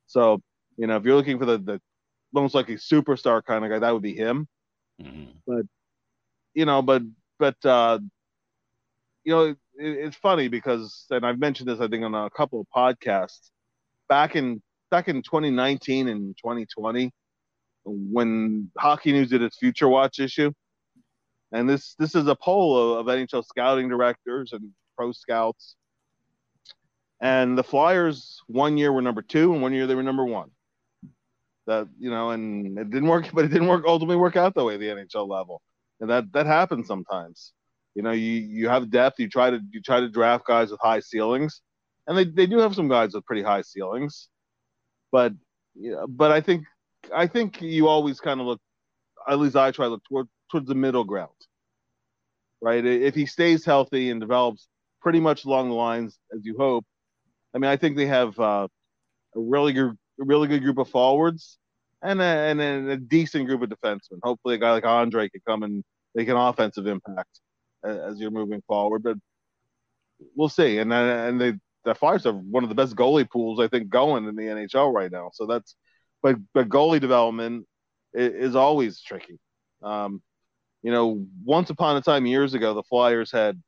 So 0.06 0.40
you 0.76 0.86
know, 0.86 0.96
if 0.96 1.04
you're 1.04 1.16
looking 1.16 1.38
for 1.38 1.46
the 1.46 1.58
the 1.58 1.80
almost 2.34 2.54
like 2.54 2.68
a 2.68 2.74
superstar 2.74 3.44
kind 3.44 3.64
of 3.64 3.70
guy, 3.70 3.78
that 3.78 3.92
would 3.92 4.02
be 4.02 4.14
him. 4.14 4.48
Mm-hmm. 5.00 5.30
But 5.46 5.66
you 6.54 6.64
know, 6.64 6.82
but 6.82 7.02
but 7.38 7.56
uh, 7.64 7.98
you 9.24 9.32
know, 9.32 9.44
it, 9.46 9.56
it's 9.78 10.16
funny 10.16 10.48
because, 10.48 11.06
and 11.10 11.24
I've 11.24 11.38
mentioned 11.38 11.68
this, 11.68 11.80
I 11.80 11.88
think, 11.88 12.04
on 12.04 12.14
a 12.14 12.30
couple 12.30 12.60
of 12.60 12.66
podcasts 12.74 13.50
back 14.08 14.36
in 14.36 14.62
back 14.90 15.08
in 15.08 15.22
2019 15.22 16.08
and 16.08 16.36
2020 16.36 17.10
when 17.84 18.70
Hockey 18.78 19.12
News 19.12 19.30
did 19.30 19.42
its 19.42 19.58
Future 19.58 19.88
Watch 19.88 20.20
issue. 20.20 20.52
And 21.52 21.68
this 21.68 21.94
this 21.98 22.14
is 22.14 22.26
a 22.26 22.34
poll 22.34 22.98
of, 22.98 23.06
of 23.06 23.14
NHL 23.14 23.44
scouting 23.44 23.88
directors 23.88 24.52
and 24.52 24.70
pro 24.96 25.12
scouts. 25.12 25.76
And 27.22 27.56
the 27.56 27.62
Flyers 27.62 28.42
one 28.48 28.76
year 28.76 28.92
were 28.92 29.00
number 29.00 29.22
two, 29.22 29.54
and 29.54 29.62
one 29.62 29.72
year 29.72 29.86
they 29.86 29.94
were 29.94 30.02
number 30.02 30.24
one 30.24 30.50
that 31.66 31.88
you 31.98 32.10
know, 32.10 32.30
and 32.30 32.78
it 32.78 32.90
didn't 32.90 33.08
work, 33.08 33.30
but 33.32 33.44
it 33.44 33.48
didn't 33.48 33.68
work 33.68 33.84
ultimately 33.86 34.16
work 34.16 34.36
out 34.36 34.54
that 34.54 34.64
way 34.64 34.76
the 34.76 34.86
NHL 34.86 35.28
level, 35.28 35.62
and 36.00 36.10
that 36.10 36.32
that 36.32 36.46
happens 36.46 36.86
sometimes. 36.86 37.52
You 37.94 38.02
know, 38.02 38.12
you 38.12 38.32
you 38.32 38.68
have 38.68 38.90
depth, 38.90 39.18
you 39.18 39.28
try 39.28 39.50
to 39.50 39.60
you 39.70 39.80
try 39.80 40.00
to 40.00 40.08
draft 40.08 40.46
guys 40.46 40.70
with 40.70 40.80
high 40.80 41.00
ceilings, 41.00 41.60
and 42.06 42.16
they, 42.16 42.24
they 42.24 42.46
do 42.46 42.58
have 42.58 42.74
some 42.74 42.88
guys 42.88 43.14
with 43.14 43.26
pretty 43.26 43.42
high 43.42 43.62
ceilings, 43.62 44.28
but 45.10 45.32
you 45.74 45.92
know, 45.92 46.06
but 46.08 46.32
I 46.32 46.40
think 46.40 46.64
I 47.14 47.26
think 47.26 47.60
you 47.62 47.88
always 47.88 48.20
kind 48.20 48.40
of 48.40 48.46
look, 48.46 48.60
at 49.28 49.38
least 49.38 49.56
I 49.56 49.70
try 49.70 49.86
to 49.86 49.90
look 49.90 50.04
toward 50.04 50.28
towards 50.50 50.66
the 50.66 50.74
middle 50.74 51.04
ground, 51.04 51.30
right? 52.60 52.84
If 52.84 53.14
he 53.14 53.26
stays 53.26 53.64
healthy 53.64 54.10
and 54.10 54.20
develops 54.20 54.68
pretty 55.00 55.20
much 55.20 55.44
along 55.44 55.68
the 55.68 55.74
lines 55.74 56.18
as 56.34 56.44
you 56.44 56.56
hope, 56.58 56.84
I 57.54 57.58
mean, 57.58 57.70
I 57.70 57.76
think 57.76 57.96
they 57.96 58.06
have 58.06 58.38
uh, 58.38 58.68
a 59.34 59.40
really 59.40 59.72
good 59.72 59.96
really 60.18 60.48
good 60.48 60.62
group 60.62 60.78
of 60.78 60.88
forwards 60.88 61.58
and 62.02 62.20
a, 62.20 62.24
and 62.24 62.60
a, 62.60 62.96
decent 62.96 63.46
group 63.46 63.62
of 63.62 63.70
defensemen. 63.70 64.18
Hopefully, 64.22 64.54
a 64.54 64.58
guy 64.58 64.72
like 64.72 64.84
Andrae 64.84 65.30
can 65.30 65.40
come 65.46 65.62
and 65.62 65.84
make 66.14 66.28
an 66.28 66.36
offensive 66.36 66.86
impact 66.86 67.40
as 67.84 68.18
you're 68.18 68.30
moving 68.30 68.62
forward. 68.66 69.02
But 69.02 69.16
we'll 70.34 70.48
see. 70.48 70.78
And 70.78 70.92
and 70.92 71.40
they 71.40 71.54
the 71.84 71.94
Flyers 71.94 72.24
have 72.24 72.36
one 72.36 72.62
of 72.62 72.68
the 72.68 72.74
best 72.74 72.96
goalie 72.96 73.28
pools 73.28 73.58
I 73.58 73.68
think 73.68 73.88
going 73.88 74.26
in 74.26 74.36
the 74.36 74.42
NHL 74.42 74.92
right 74.92 75.10
now. 75.10 75.30
So 75.32 75.46
that's 75.46 75.74
but 76.22 76.36
but 76.54 76.68
goalie 76.68 77.00
development 77.00 77.66
is, 78.14 78.50
is 78.50 78.56
always 78.56 79.00
tricky. 79.00 79.38
Um, 79.82 80.22
you 80.82 80.90
know, 80.90 81.24
once 81.44 81.70
upon 81.70 81.96
a 81.96 82.02
time 82.02 82.26
years 82.26 82.54
ago, 82.54 82.74
the 82.74 82.82
Flyers 82.82 83.30
had 83.30 83.60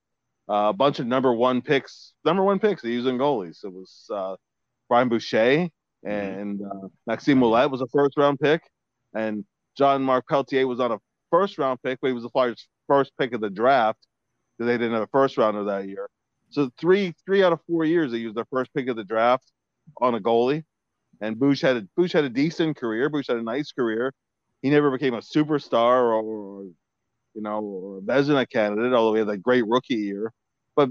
uh, 0.48 0.68
a 0.68 0.72
bunch 0.72 0.98
of 0.98 1.06
number 1.06 1.32
one 1.32 1.62
picks, 1.62 2.12
number 2.24 2.42
one 2.42 2.58
picks 2.58 2.84
using 2.84 3.18
goalies. 3.18 3.64
It 3.64 3.72
was 3.72 4.06
uh, 4.12 4.36
Brian 4.88 5.08
Boucher, 5.08 5.68
Mm-hmm. 6.06 6.40
and 6.40 6.60
uh, 6.62 6.88
Maxime 7.06 7.40
Ouellet 7.40 7.70
was 7.70 7.80
a 7.80 7.86
first 7.86 8.16
round 8.18 8.38
pick, 8.38 8.62
and 9.14 9.44
Jean-Marc 9.78 10.28
Pelletier 10.28 10.66
was 10.66 10.78
on 10.78 10.92
a 10.92 10.98
first 11.30 11.56
round 11.56 11.82
pick, 11.82 11.98
but 12.00 12.08
he 12.08 12.12
was 12.12 12.24
the 12.24 12.28
Flyers' 12.28 12.68
first 12.86 13.12
pick 13.18 13.32
of 13.32 13.40
the 13.40 13.48
draft 13.48 14.06
because 14.58 14.68
they 14.68 14.76
didn't 14.76 14.92
have 14.92 15.02
a 15.02 15.06
first 15.08 15.38
rounder 15.38 15.64
that 15.64 15.88
year. 15.88 16.08
So 16.50 16.70
three 16.78 17.14
three 17.24 17.42
out 17.42 17.52
of 17.54 17.60
four 17.66 17.84
years 17.84 18.12
they 18.12 18.18
used 18.18 18.36
their 18.36 18.44
first 18.52 18.72
pick 18.74 18.88
of 18.88 18.96
the 18.96 19.04
draft 19.04 19.50
on 20.00 20.14
a 20.14 20.20
goalie, 20.20 20.64
and 21.22 21.38
Bush 21.38 21.62
had 21.62 21.76
a, 21.78 21.88
Bush 21.96 22.12
had 22.12 22.24
a 22.24 22.28
decent 22.28 22.76
career. 22.76 23.08
Bush 23.08 23.28
had 23.28 23.38
a 23.38 23.42
nice 23.42 23.72
career. 23.72 24.12
He 24.60 24.68
never 24.68 24.90
became 24.90 25.14
a 25.14 25.18
superstar 25.20 26.02
or, 26.02 26.12
or 26.22 26.66
you 27.34 27.42
know 27.42 27.60
or 27.60 27.98
a 27.98 28.00
Vezina 28.00 28.48
candidate, 28.48 28.92
although 28.92 29.14
he 29.14 29.20
had 29.20 29.28
a 29.28 29.36
great 29.36 29.66
rookie 29.66 29.94
year. 29.94 30.32
But 30.76 30.90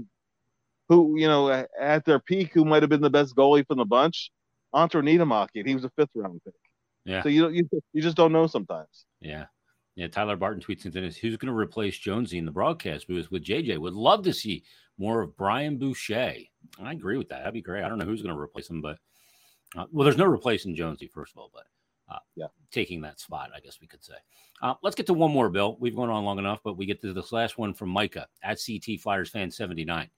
who 0.88 1.18
you 1.18 1.26
know 1.28 1.66
at 1.80 2.04
their 2.04 2.18
peak, 2.18 2.52
who 2.52 2.64
might 2.64 2.82
have 2.82 2.90
been 2.90 3.00
the 3.00 3.10
best 3.10 3.34
goalie 3.36 3.66
from 3.66 3.78
the 3.78 3.84
bunch? 3.84 4.30
Antti 4.74 5.02
Niittymaki, 5.02 5.60
and 5.60 5.68
he 5.68 5.74
was 5.74 5.84
a 5.84 5.90
fifth 5.90 6.10
round 6.14 6.40
pick. 6.44 6.54
Yeah. 7.04 7.22
So 7.22 7.28
you 7.28 7.48
you 7.48 7.68
you 7.92 8.02
just 8.02 8.16
don't 8.16 8.32
know 8.32 8.46
sometimes. 8.46 9.06
Yeah. 9.20 9.46
Yeah, 9.96 10.08
Tyler 10.08 10.34
Barton 10.34 10.60
tweets 10.60 10.86
into 10.86 11.00
this. 11.00 11.16
Who's 11.16 11.36
going 11.36 11.52
to 11.52 11.56
replace 11.56 11.96
Jonesy 11.96 12.38
in 12.38 12.44
the 12.44 12.50
broadcast 12.50 13.06
booth 13.06 13.30
with 13.30 13.44
JJ? 13.44 13.78
Would 13.78 13.94
love 13.94 14.24
to 14.24 14.32
see 14.32 14.64
more 14.98 15.20
of 15.22 15.36
Brian 15.36 15.78
Boucher. 15.78 16.34
I 16.82 16.92
agree 16.92 17.16
with 17.16 17.28
that. 17.28 17.38
That'd 17.38 17.54
be 17.54 17.62
great. 17.62 17.84
I 17.84 17.88
don't 17.88 17.98
know 17.98 18.04
who's 18.04 18.22
going 18.22 18.34
to 18.34 18.40
replace 18.40 18.68
him, 18.68 18.80
but 18.80 18.98
uh, 19.76 19.84
well, 19.92 20.04
there's 20.04 20.16
no 20.16 20.24
replacing 20.24 20.74
Jonesy, 20.74 21.06
first 21.06 21.32
of 21.32 21.38
all, 21.38 21.50
but 21.52 21.66
uh, 22.08 22.18
yeah, 22.36 22.46
taking 22.70 23.00
that 23.02 23.18
spot, 23.18 23.50
I 23.54 23.60
guess 23.60 23.80
we 23.80 23.86
could 23.86 24.04
say. 24.04 24.14
Uh, 24.62 24.74
let's 24.82 24.96
get 24.96 25.06
to 25.06 25.14
one 25.14 25.32
more, 25.32 25.48
Bill. 25.48 25.76
We've 25.80 25.96
gone 25.96 26.10
on 26.10 26.24
long 26.24 26.38
enough, 26.38 26.60
but 26.62 26.76
we 26.76 26.86
get 26.86 27.00
to 27.02 27.12
this 27.12 27.32
last 27.32 27.58
one 27.58 27.72
from 27.72 27.88
Micah 27.88 28.26
at 28.42 28.60
CT 28.64 29.00
Flyers 29.00 29.30
fan 29.30 29.50
79. 29.50 30.08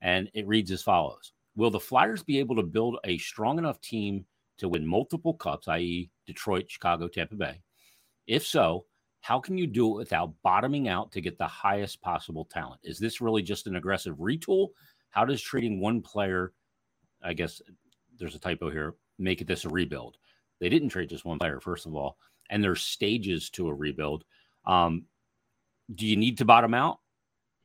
And 0.00 0.30
it 0.34 0.46
reads 0.46 0.70
as 0.70 0.82
follows 0.82 1.32
Will 1.56 1.70
the 1.70 1.80
Flyers 1.80 2.22
be 2.22 2.38
able 2.38 2.56
to 2.56 2.62
build 2.62 2.98
a 3.04 3.18
strong 3.18 3.58
enough 3.58 3.80
team 3.80 4.24
to 4.58 4.68
win 4.68 4.86
multiple 4.86 5.34
cups, 5.34 5.68
i.e., 5.68 6.10
Detroit, 6.26 6.70
Chicago, 6.70 7.08
Tampa 7.08 7.36
Bay? 7.36 7.60
If 8.26 8.46
so, 8.46 8.84
how 9.20 9.40
can 9.40 9.58
you 9.58 9.66
do 9.66 9.92
it 9.92 9.96
without 9.96 10.34
bottoming 10.42 10.88
out 10.88 11.12
to 11.12 11.20
get 11.20 11.38
the 11.38 11.46
highest 11.46 12.00
possible 12.00 12.44
talent? 12.44 12.80
Is 12.84 12.98
this 12.98 13.20
really 13.20 13.42
just 13.42 13.66
an 13.66 13.76
aggressive 13.76 14.16
retool? 14.16 14.68
How 15.10 15.24
does 15.24 15.42
trading 15.42 15.80
one 15.80 16.02
player, 16.02 16.52
I 17.22 17.32
guess 17.32 17.60
there's 18.18 18.34
a 18.34 18.40
typo 18.40 18.70
here, 18.70 18.94
make 19.18 19.44
this 19.46 19.64
a 19.64 19.68
rebuild? 19.68 20.16
They 20.60 20.68
didn't 20.68 20.90
trade 20.90 21.08
just 21.10 21.24
one 21.24 21.38
player, 21.38 21.60
first 21.60 21.86
of 21.86 21.94
all, 21.94 22.16
and 22.50 22.62
there's 22.62 22.82
stages 22.82 23.50
to 23.50 23.68
a 23.68 23.74
rebuild. 23.74 24.24
Um, 24.66 25.04
do 25.94 26.06
you 26.06 26.16
need 26.16 26.38
to 26.38 26.44
bottom 26.44 26.74
out? 26.74 26.98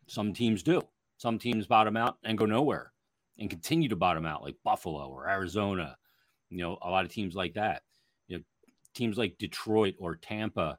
Some 0.08 0.34
teams 0.34 0.64
do. 0.64 0.82
Some 1.18 1.40
teams 1.40 1.68
bottom 1.68 1.98
out 1.98 2.18
and 2.24 2.38
go 2.38 2.46
nowhere. 2.46 2.92
and 3.38 3.50
continue 3.50 3.90
to 3.90 3.96
bottom 3.96 4.26
out, 4.26 4.44
like 4.44 4.56
Buffalo 4.64 5.08
or 5.10 5.30
Arizona, 5.30 5.98
you 6.50 6.58
know, 6.60 6.78
a 6.82 6.90
lot 6.90 7.06
of 7.06 7.12
teams 7.12 7.36
like 7.36 7.54
that. 7.56 7.82
You 8.28 8.38
know, 8.38 8.44
teams 8.94 9.18
like 9.18 9.38
Detroit 9.38 9.96
or 10.00 10.16
Tampa, 10.16 10.78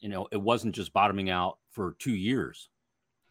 you 0.00 0.08
know, 0.08 0.26
it 0.32 0.40
wasn't 0.40 0.74
just 0.74 0.92
bottoming 0.92 1.30
out 1.30 1.58
for 1.70 1.96
two 1.98 2.14
years. 2.14 2.68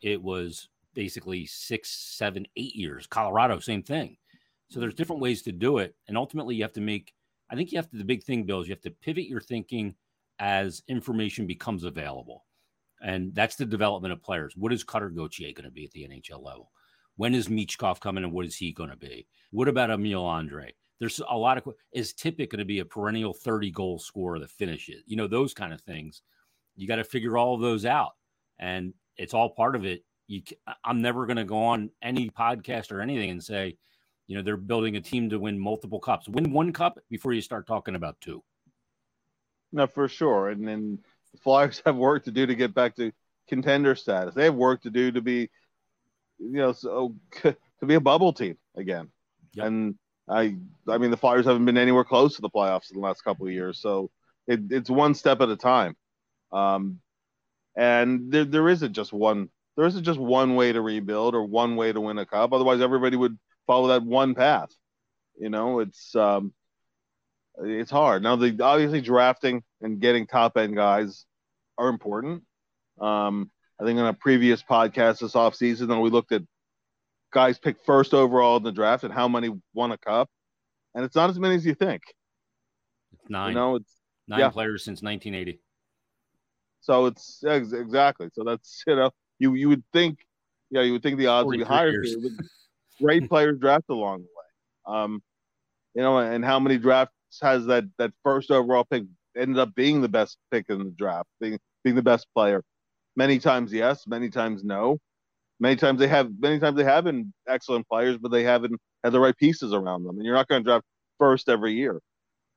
It 0.02 0.22
was 0.22 0.70
basically 0.94 1.46
six, 1.46 1.90
seven, 1.90 2.46
eight 2.56 2.76
years. 2.76 3.08
Colorado, 3.08 3.60
same 3.60 3.84
thing. 3.84 4.18
So 4.70 4.80
there's 4.80 4.94
different 4.94 5.22
ways 5.22 5.42
to 5.44 5.52
do 5.52 5.78
it. 5.80 5.96
And 6.08 6.18
ultimately 6.18 6.56
you 6.56 6.64
have 6.64 6.74
to 6.74 6.82
make, 6.82 7.14
I 7.50 7.56
think 7.56 7.72
you 7.72 7.78
have 7.78 7.90
to, 7.92 7.98
the 7.98 8.04
big 8.04 8.24
thing, 8.24 8.44
Bill, 8.44 8.62
is 8.62 8.68
you 8.68 8.74
have 8.74 8.82
to 8.82 8.92
pivot 8.92 9.26
your 9.26 9.42
thinking 9.42 9.96
as 10.40 10.84
information 10.88 11.48
becomes 11.48 11.84
available. 11.84 12.46
And 13.02 13.34
that's 13.34 13.56
the 13.56 13.66
development 13.66 14.12
of 14.12 14.24
players. 14.24 14.54
What 14.56 14.74
is 14.74 14.84
Cutter 14.84 15.10
Gauthier 15.10 15.54
going 15.54 15.66
to 15.66 15.72
be 15.72 15.86
at 15.86 15.92
the 15.92 16.08
NHL 16.08 16.44
level? 16.44 16.72
When 17.16 17.34
is 17.34 17.48
Michkov 17.48 18.00
coming 18.00 18.24
and 18.24 18.34
what 18.34 18.46
is 18.46 18.56
he 18.56 18.72
going 18.72 18.90
to 18.90 18.98
be? 18.98 19.28
What 19.52 19.68
about 19.68 19.90
Emil 19.92 20.24
Andrae? 20.24 20.72
There's 21.00 21.22
a 21.30 21.38
lot 21.38 21.58
of 21.58 21.68
is 21.92 22.14
Tippett 22.14 22.50
going 22.50 22.60
to 22.60 22.66
be 22.66 22.80
a 22.80 22.86
perennial 22.86 23.34
30 23.34 23.72
goal 23.72 24.00
scorer 24.00 24.40
that 24.40 24.50
finishes? 24.50 25.04
You 25.06 25.16
know, 25.16 25.28
those 25.28 25.54
kind 25.54 25.74
of 25.74 25.82
things. 25.82 26.22
You 26.76 26.88
got 26.88 26.98
to 26.98 27.04
figure 27.04 27.38
all 27.38 27.56
of 27.56 27.62
those 27.62 27.86
out. 27.86 28.14
And 28.60 28.94
it's 29.16 29.34
all 29.34 29.50
part 29.50 29.76
of 29.76 29.86
it. 29.86 30.04
You, 30.28 30.42
I'm 30.84 31.02
never 31.02 31.26
going 31.26 31.38
to 31.38 31.44
go 31.44 31.64
on 31.64 31.90
any 32.02 32.30
podcast 32.30 32.92
or 32.92 33.02
anything 33.02 33.30
and 33.30 33.44
say, 33.44 33.78
you 34.28 34.36
know, 34.36 34.44
they're 34.44 34.58
building 34.58 34.98
a 34.98 35.02
team 35.02 35.30
to 35.30 35.40
win 35.40 35.58
multiple 35.58 36.00
cups. 36.00 36.28
Win 36.28 36.52
one 36.52 36.74
cup 36.74 37.00
before 37.10 37.34
you 37.34 37.42
start 37.42 37.66
talking 37.66 37.96
about 37.96 38.20
two. 38.20 38.44
No, 39.72 39.88
for 39.88 40.08
sure. 40.08 40.50
And 40.50 40.68
then 40.68 41.00
the 41.32 41.40
Flyers 41.40 41.82
have 41.86 41.96
work 41.96 42.26
to 42.26 42.32
do 42.32 42.46
to 42.46 42.56
get 42.56 42.74
back 42.74 42.96
to 42.98 43.12
contender 43.48 43.96
status. 43.96 44.36
They 44.36 44.46
have 44.46 44.56
work 44.56 44.82
to 44.84 44.90
do 44.90 45.12
to 45.12 45.22
be, 45.22 45.50
you 46.40 46.52
know, 46.52 46.74
so 46.74 47.16
to 47.42 47.86
be 47.86 47.96
a 47.96 48.02
bubble 48.02 48.34
team 48.34 48.58
again. 48.76 49.10
Yep. 49.54 49.66
And 49.66 49.96
I, 50.30 50.58
I 50.90 50.98
mean, 50.98 51.12
the 51.12 51.18
Flyers 51.18 51.46
haven't 51.46 51.66
been 51.66 51.78
anywhere 51.78 52.04
close 52.04 52.36
to 52.36 52.42
the 52.42 52.50
playoffs 52.50 52.92
in 52.92 53.00
the 53.00 53.06
last 53.06 53.24
couple 53.24 53.48
of 53.48 53.54
years. 53.54 53.80
So 53.80 54.12
it, 54.46 54.60
it's 54.70 54.90
one 54.90 55.14
step 55.14 55.40
at 55.40 55.50
a 55.50 55.56
time. 55.56 55.96
Um, 56.52 57.00
and 57.78 58.32
there, 58.32 58.44
there 58.44 58.68
isn't 58.68 58.92
just 58.92 59.14
one, 59.14 59.50
there 59.78 59.86
isn't 59.86 60.04
just 60.04 60.20
one 60.20 60.56
way 60.56 60.74
to 60.74 60.82
rebuild 60.82 61.34
or 61.34 61.46
one 61.46 61.78
way 61.78 61.94
to 61.94 62.02
win 62.02 62.18
a 62.18 62.26
cup. 62.26 62.52
Otherwise, 62.52 62.82
everybody 62.82 63.16
would 63.16 63.38
follow 63.68 63.90
that 63.90 64.04
one 64.04 64.34
path. 64.34 64.70
You 65.40 65.50
know, 65.50 65.80
it's, 65.80 66.16
um, 66.16 66.54
it's 67.60 67.92
hard. 67.92 68.24
Now, 68.24 68.36
the 68.36 68.58
obviously 68.62 69.02
drafting 69.02 69.64
and 69.82 70.00
getting 70.00 70.28
top 70.28 70.58
end 70.58 70.76
guys 70.76 71.26
are 71.78 71.90
important. 71.90 72.44
Um, 73.00 73.52
I 73.80 73.84
think 73.84 74.00
on 74.00 74.08
a 74.08 74.14
previous 74.14 74.64
podcast 74.64 75.20
this 75.20 75.34
offseason, 75.34 75.88
when 75.88 76.02
we 76.02 76.10
looked 76.10 76.32
at 76.32 76.42
guys 77.32 77.60
picked 77.60 77.86
first 77.86 78.14
overall 78.14 78.58
in 78.58 78.64
the 78.64 78.72
draft 78.72 79.04
and 79.04 79.14
how 79.14 79.28
many 79.28 79.52
won 79.74 79.92
a 79.92 79.98
cup, 79.98 80.30
and 80.96 81.06
it's 81.06 81.16
not 81.16 81.30
as 81.30 81.40
many 81.40 81.56
as 81.56 81.66
you 81.66 81.76
think. 81.76 82.02
It's 83.14 83.30
nine. 83.30 83.50
You 83.50 83.56
know, 83.56 83.76
it's 83.76 83.94
nine 84.28 84.40
yeah. 84.40 84.50
players 84.50 84.84
since 84.84 85.02
1980. 85.02 85.60
So 86.82 87.08
it's 87.08 87.44
exactly. 87.46 88.30
So 88.34 88.44
that's 88.44 88.84
you 88.88 88.96
know 88.96 89.12
you 89.40 89.54
you 89.56 89.70
would 89.70 89.84
think 89.94 90.20
yeah 90.70 90.82
you 90.82 90.94
would 90.94 91.04
think 91.04 91.18
the 91.18 91.28
odds 91.28 91.48
would 91.48 91.60
be 91.60 91.64
higher. 91.64 92.04
Great 93.02 93.30
players 93.30 93.60
drafted 93.60 93.92
along 93.96 94.20
the 94.20 94.24
way. 94.24 94.98
Um, 94.98 95.22
you 95.94 96.02
know, 96.02 96.18
and 96.20 96.44
how 96.46 96.60
many 96.60 96.78
drafts 96.78 97.14
has 97.42 97.66
that 97.66 97.86
that 97.98 98.12
first 98.24 98.52
overall 98.52 98.86
pick 98.86 99.04
ended 99.36 99.60
up 99.60 99.74
being 99.76 100.02
the 100.02 100.10
best 100.10 100.38
pick 100.52 100.66
in 100.70 100.80
the 100.80 100.92
draft, 100.92 101.28
being 101.40 101.60
being 101.84 101.96
the 101.96 102.02
best 102.02 102.28
player. 102.36 102.64
Many 103.16 103.40
times 103.40 103.74
yes, 103.74 104.06
many 104.08 104.30
times 104.30 104.64
no. 104.64 105.00
Many 105.60 105.76
times 105.76 106.00
they 106.00 106.08
have 106.08 106.30
many 106.40 106.60
times 106.60 106.78
they 106.78 106.84
have 106.84 107.04
been 107.04 107.34
excellent 107.48 107.88
players, 107.88 108.18
but 108.18 108.32
they 108.32 108.44
haven't 108.44 108.80
had 109.04 109.14
the 109.14 109.20
right 109.20 109.36
pieces 109.38 109.74
around 109.74 110.04
them. 110.04 110.18
And 110.18 110.26
you're 110.26 110.36
not 110.36 110.48
going 110.48 110.62
to 110.62 110.64
draft 110.64 110.86
first 111.18 111.50
every 111.50 111.74
year. 111.74 112.00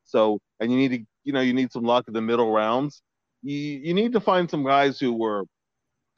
So 0.04 0.38
and 0.60 0.70
you 0.70 0.76
need 0.76 0.90
to 0.90 1.04
you 1.24 1.32
know 1.32 1.40
you 1.40 1.54
need 1.54 1.72
some 1.72 1.84
luck 1.84 2.04
in 2.08 2.14
the 2.14 2.20
middle 2.20 2.52
rounds. 2.52 3.02
You 3.42 3.56
you 3.56 3.94
need 3.94 4.12
to 4.12 4.20
find 4.20 4.50
some 4.50 4.64
guys 4.64 4.98
who 4.98 5.14
were 5.14 5.44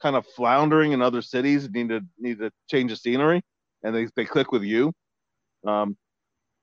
kind 0.01 0.15
of 0.15 0.25
floundering 0.35 0.91
in 0.91 1.01
other 1.01 1.21
cities, 1.21 1.69
need 1.71 1.89
to 1.89 2.01
need 2.19 2.39
to 2.39 2.51
change 2.69 2.91
the 2.91 2.97
scenery, 2.97 3.41
and 3.83 3.95
they 3.95 4.07
they 4.15 4.25
click 4.25 4.51
with 4.51 4.63
you. 4.63 4.93
Um, 5.65 5.97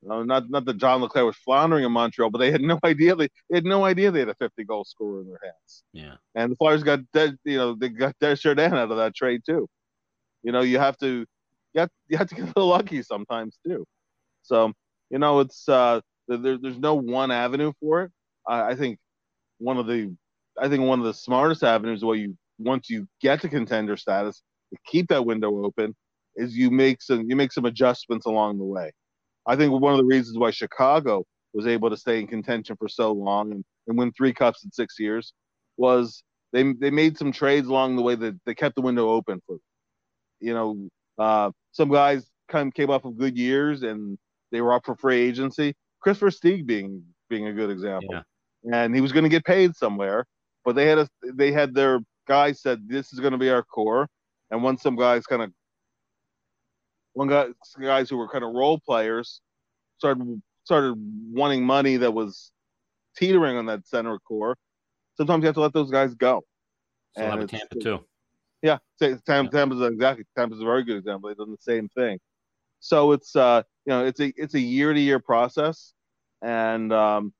not 0.02 0.48
not 0.48 0.64
that 0.64 0.78
John 0.78 1.02
LeClair 1.02 1.26
was 1.26 1.37
floundering 1.37 1.85
in 1.85 1.92
Montreal, 1.92 2.30
but 2.30 2.38
they 2.38 2.50
had 2.50 2.62
no 2.62 2.78
idea 2.85 3.14
they, 3.14 3.28
they, 3.48 3.56
had 3.56 3.64
no 3.64 3.85
idea 3.85 4.11
they 4.11 4.20
had 4.20 4.28
a 4.28 4.35
50 4.35 4.64
goal 4.64 4.85
scorer 4.85 5.20
in 5.20 5.28
their 5.28 5.40
hands. 5.42 5.85
Yeah, 5.92 6.14
and 6.35 6.52
the 6.52 6.56
Flyers 6.56 6.83
got 6.83 7.00
dead, 7.12 7.37
you 7.44 7.59
know, 7.59 7.74
they 7.74 7.88
got 7.88 8.16
Desjardins 8.20 8.72
out 8.72 8.90
of 8.90 8.96
that 8.96 9.14
trade 9.14 9.42
too. 9.44 9.68
You 10.42 10.52
know, 10.52 10.62
you 10.62 10.78
have 10.78 10.96
to 10.98 11.26
you 11.74 11.80
have, 11.80 11.90
you 12.09 12.18
have 12.18 12.28
to 12.28 12.35
get 12.37 12.44
a 12.44 12.46
little 12.48 12.68
lucky 12.68 13.02
sometimes 13.02 13.59
too. 13.66 13.85
So 14.42 14.72
you 15.11 15.18
know, 15.18 15.40
it's 15.40 15.68
uh, 15.68 16.00
there, 16.28 16.59
there's 16.59 16.78
no 16.78 16.94
one 16.94 17.30
avenue 17.30 17.72
for 17.80 18.04
it. 18.04 18.12
I, 18.46 18.70
I 18.70 18.74
think 18.76 18.98
one 19.59 19.76
of 19.76 19.87
the 19.87 20.14
I 20.59 20.68
think 20.68 20.85
one 20.85 20.98
of 20.98 21.04
the 21.04 21.14
smartest 21.14 21.62
avenues 21.62 22.04
where 22.04 22.16
you 22.16 22.37
once 22.59 22.90
you 22.90 23.06
get 23.20 23.40
to 23.42 23.48
contender 23.48 23.96
status 23.96 24.42
to 24.72 24.78
keep 24.87 25.09
that 25.09 25.24
window 25.24 25.64
open 25.64 25.94
is 26.40 26.57
you 26.57 26.70
make 26.70 27.03
some 27.03 27.29
you 27.29 27.37
make 27.37 27.53
some 27.53 27.64
adjustments 27.64 28.26
along 28.26 28.59
the 28.59 28.64
way. 28.64 28.90
I 29.46 29.57
think 29.57 29.72
one 29.72 29.92
of 29.92 29.98
the 29.98 30.05
reasons 30.05 30.38
why 30.38 30.50
Chicago 30.50 31.24
was 31.53 31.66
able 31.66 31.90
to 31.90 31.96
stay 31.96 32.20
in 32.20 32.26
contention 32.26 32.76
for 32.76 32.88
so 32.88 33.12
long 33.12 33.53
and, 33.53 33.64
and 33.87 33.98
win 33.98 34.12
three 34.12 34.33
cups 34.33 34.64
in 34.64 34.70
six 34.70 34.98
years 34.98 35.33
was 35.76 36.22
they 36.53 36.72
they 36.74 36.90
made 36.90 37.16
some 37.18 37.33
trades 37.33 37.68
along 37.68 37.96
the 37.96 38.03
way 38.03 38.14
that 38.14 38.38
they 38.46 38.55
kept 38.55 38.76
the 38.76 38.83
window 38.83 39.09
open 39.09 39.40
for 39.46 39.57
you 40.40 40.55
know 40.55 40.88
uh, 41.18 41.50
some 41.72 41.90
guys 41.90 42.26
kind 42.48 42.68
of 42.68 42.74
came 42.74 42.90
off 42.90 43.05
of 43.05 43.16
good 43.16 43.37
years 43.37 43.83
and 43.83 44.18
they 44.50 44.61
were 44.61 44.72
up 44.72 44.85
for 44.85 44.96
free 44.96 45.20
agency. 45.20 45.74
Christopher 46.00 46.31
Versteeg 46.31 46.66
being 46.66 47.03
being 47.29 47.46
a 47.46 47.53
good 47.53 47.70
example, 47.70 48.09
yeah. 48.12 48.72
and 48.72 48.94
he 48.94 49.00
was 49.00 49.12
going 49.12 49.22
to 49.22 49.29
get 49.29 49.44
paid 49.44 49.76
somewhere, 49.76 50.24
but 50.64 50.74
they 50.74 50.87
had 50.87 50.98
a 50.98 51.09
they 51.35 51.53
had 51.53 51.74
their 51.74 52.00
guys 52.26 52.61
said 52.61 52.88
this 52.88 53.12
is 53.12 53.20
going 53.20 53.33
to 53.33 53.38
be 53.38 53.50
our 53.50 53.62
core, 53.62 54.09
and 54.50 54.62
once 54.62 54.83
some 54.83 54.96
guys 54.96 55.26
kind 55.26 55.42
of 55.42 55.53
one 57.14 57.28
guy 57.28 57.46
guys 57.80 58.08
who 58.08 58.16
were 58.16 58.28
kind 58.28 58.44
of 58.44 58.52
role 58.52 58.78
players 58.78 59.40
started 59.98 60.42
started 60.64 60.94
wanting 61.32 61.64
money 61.64 61.96
that 61.96 62.12
was 62.12 62.52
teetering 63.16 63.56
on 63.56 63.66
that 63.66 63.86
center 63.86 64.18
core. 64.20 64.56
Sometimes 65.16 65.42
you 65.42 65.46
have 65.46 65.54
to 65.54 65.60
let 65.60 65.72
those 65.72 65.90
guys 65.90 66.14
go. 66.14 66.42
So 67.16 67.22
and 67.22 67.48
Tampa 67.48 67.74
too. 67.76 68.04
Yeah, 68.62 68.78
Tampa. 69.00 69.50
Tampa's 69.50 69.80
exactly. 69.80 70.24
Tampa's 70.36 70.60
a 70.60 70.64
very 70.64 70.84
good 70.84 70.98
example. 70.98 71.28
They've 71.28 71.36
done 71.36 71.50
the 71.50 71.56
same 71.60 71.88
thing. 71.88 72.18
So 72.80 73.12
it's 73.12 73.34
uh, 73.36 73.62
you 73.84 73.90
know, 73.90 74.04
it's 74.04 74.20
a 74.20 74.32
it's 74.36 74.54
a 74.54 74.60
year 74.60 74.92
to 74.92 75.00
year 75.00 75.18
process, 75.18 75.92
and 76.42 76.92
um, 76.92 77.32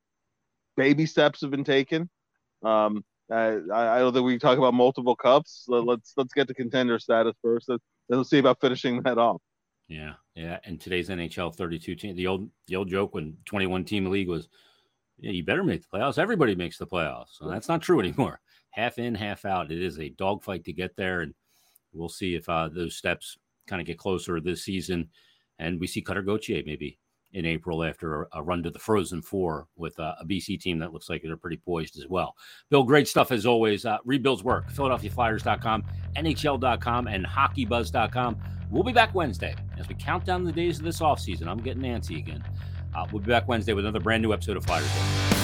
baby 0.77 1.07
steps 1.07 1.41
have 1.43 1.51
been 1.51 1.65
taken. 1.65 2.09
Um, 2.63 3.05
I, 3.31 3.59
I 3.73 3.99
don't 4.01 4.13
think 4.13 4.27
we 4.27 4.39
talk 4.39 4.59
about 4.59 4.75
multiple 4.75 5.15
cups. 5.15 5.67
Let's 5.69 6.13
let's 6.17 6.33
get 6.33 6.49
to 6.49 6.55
contender 6.55 6.99
status 6.99 7.35
first. 7.43 7.69
Let's, 7.69 7.85
let's 8.09 8.31
see 8.31 8.39
about 8.39 8.61
finishing 8.61 9.03
that 9.03 9.19
off. 9.19 9.41
Yeah, 9.91 10.13
yeah. 10.37 10.61
And 10.65 10.81
today's 10.81 11.09
NHL 11.09 11.55
32 11.55 11.97
team, 11.97 12.15
the 12.15 12.29
old 12.29 12.49
the 12.69 12.77
old 12.77 12.89
joke 12.89 13.13
when 13.13 13.37
21 13.45 13.85
team 13.85 14.09
league 14.09 14.29
was, 14.29 14.49
yeah, 15.19 15.33
you 15.33 15.45
better 15.45 15.65
make 15.65 15.83
the 15.83 15.99
playoffs. 15.99 16.17
Everybody 16.17 16.55
makes 16.55 16.79
the 16.79 16.87
playoffs. 16.87 17.31
So 17.33 17.49
that's 17.49 17.69
not 17.69 17.83
true 17.83 17.99
anymore. 18.01 18.41
Half 18.71 18.99
in, 18.99 19.17
half 19.17 19.45
out. 19.45 19.73
It 19.73 19.83
is 19.83 19.99
a 19.99 20.11
dogfight 20.11 20.65
to 20.67 20.73
get 20.73 20.95
there, 20.95 21.23
and 21.23 21.35
we'll 21.93 22.09
see 22.09 22.37
if 22.37 22.49
uh, 22.49 22.69
those 22.73 22.95
steps 22.95 23.37
kind 23.67 23.83
of 23.83 23.87
get 23.87 23.99
closer 23.99 24.41
this 24.41 24.63
season. 24.63 25.09
And 25.59 25.81
we 25.81 25.89
see 25.89 26.03
Cutter 26.03 26.23
Gauthier 26.23 26.63
maybe 26.65 27.01
in 27.33 27.47
April 27.47 27.85
after 27.85 28.29
a, 28.33 28.43
run 28.43 28.63
to 28.63 28.71
the 28.71 28.79
Frozen 28.79 29.23
Four 29.23 29.67
with 29.77 29.99
uh, 29.99 30.15
a 30.21 30.25
BC 30.25 30.61
team 30.61 30.79
that 30.79 30.93
looks 30.93 31.09
like 31.09 31.23
they're 31.23 31.37
pretty 31.37 31.57
poised 31.57 31.99
as 31.99 32.09
well. 32.09 32.37
Bill, 32.71 32.83
great 32.83 33.09
stuff 33.09 33.33
as 33.33 33.47
always. 33.47 33.85
Uh, 33.85 33.99
rebuilds 34.05 34.43
work. 34.43 34.71
PhiladelphiaFlyers.com, 34.71 35.85
NHL.com, 36.17 37.07
and 37.07 37.25
HockeyBuzz.com. 37.25 38.37
We'll 38.71 38.85
be 38.85 38.93
back 38.93 39.15
Wednesday 39.15 39.55
as 39.79 39.89
we 39.89 39.95
count 39.97 40.25
down 40.25 40.45
the 40.45 40.53
days 40.53 40.79
of 40.79 40.85
this 40.85 41.01
offseason. 41.01 41.47
I'm 41.47 41.59
getting 41.59 41.83
Nancy 41.83 42.19
again. 42.19 42.45
Uh, 42.95 43.07
we'll 43.13 43.23
be 43.23 43.31
back 43.31 43.49
Wednesday 43.49 43.73
with 43.73 43.85
another 43.85 44.01
brand 44.01 44.23
new 44.23 44.33
episode 44.33 44.57
of 44.57 44.65
Flyers 44.65 44.87
Day. 44.87 45.40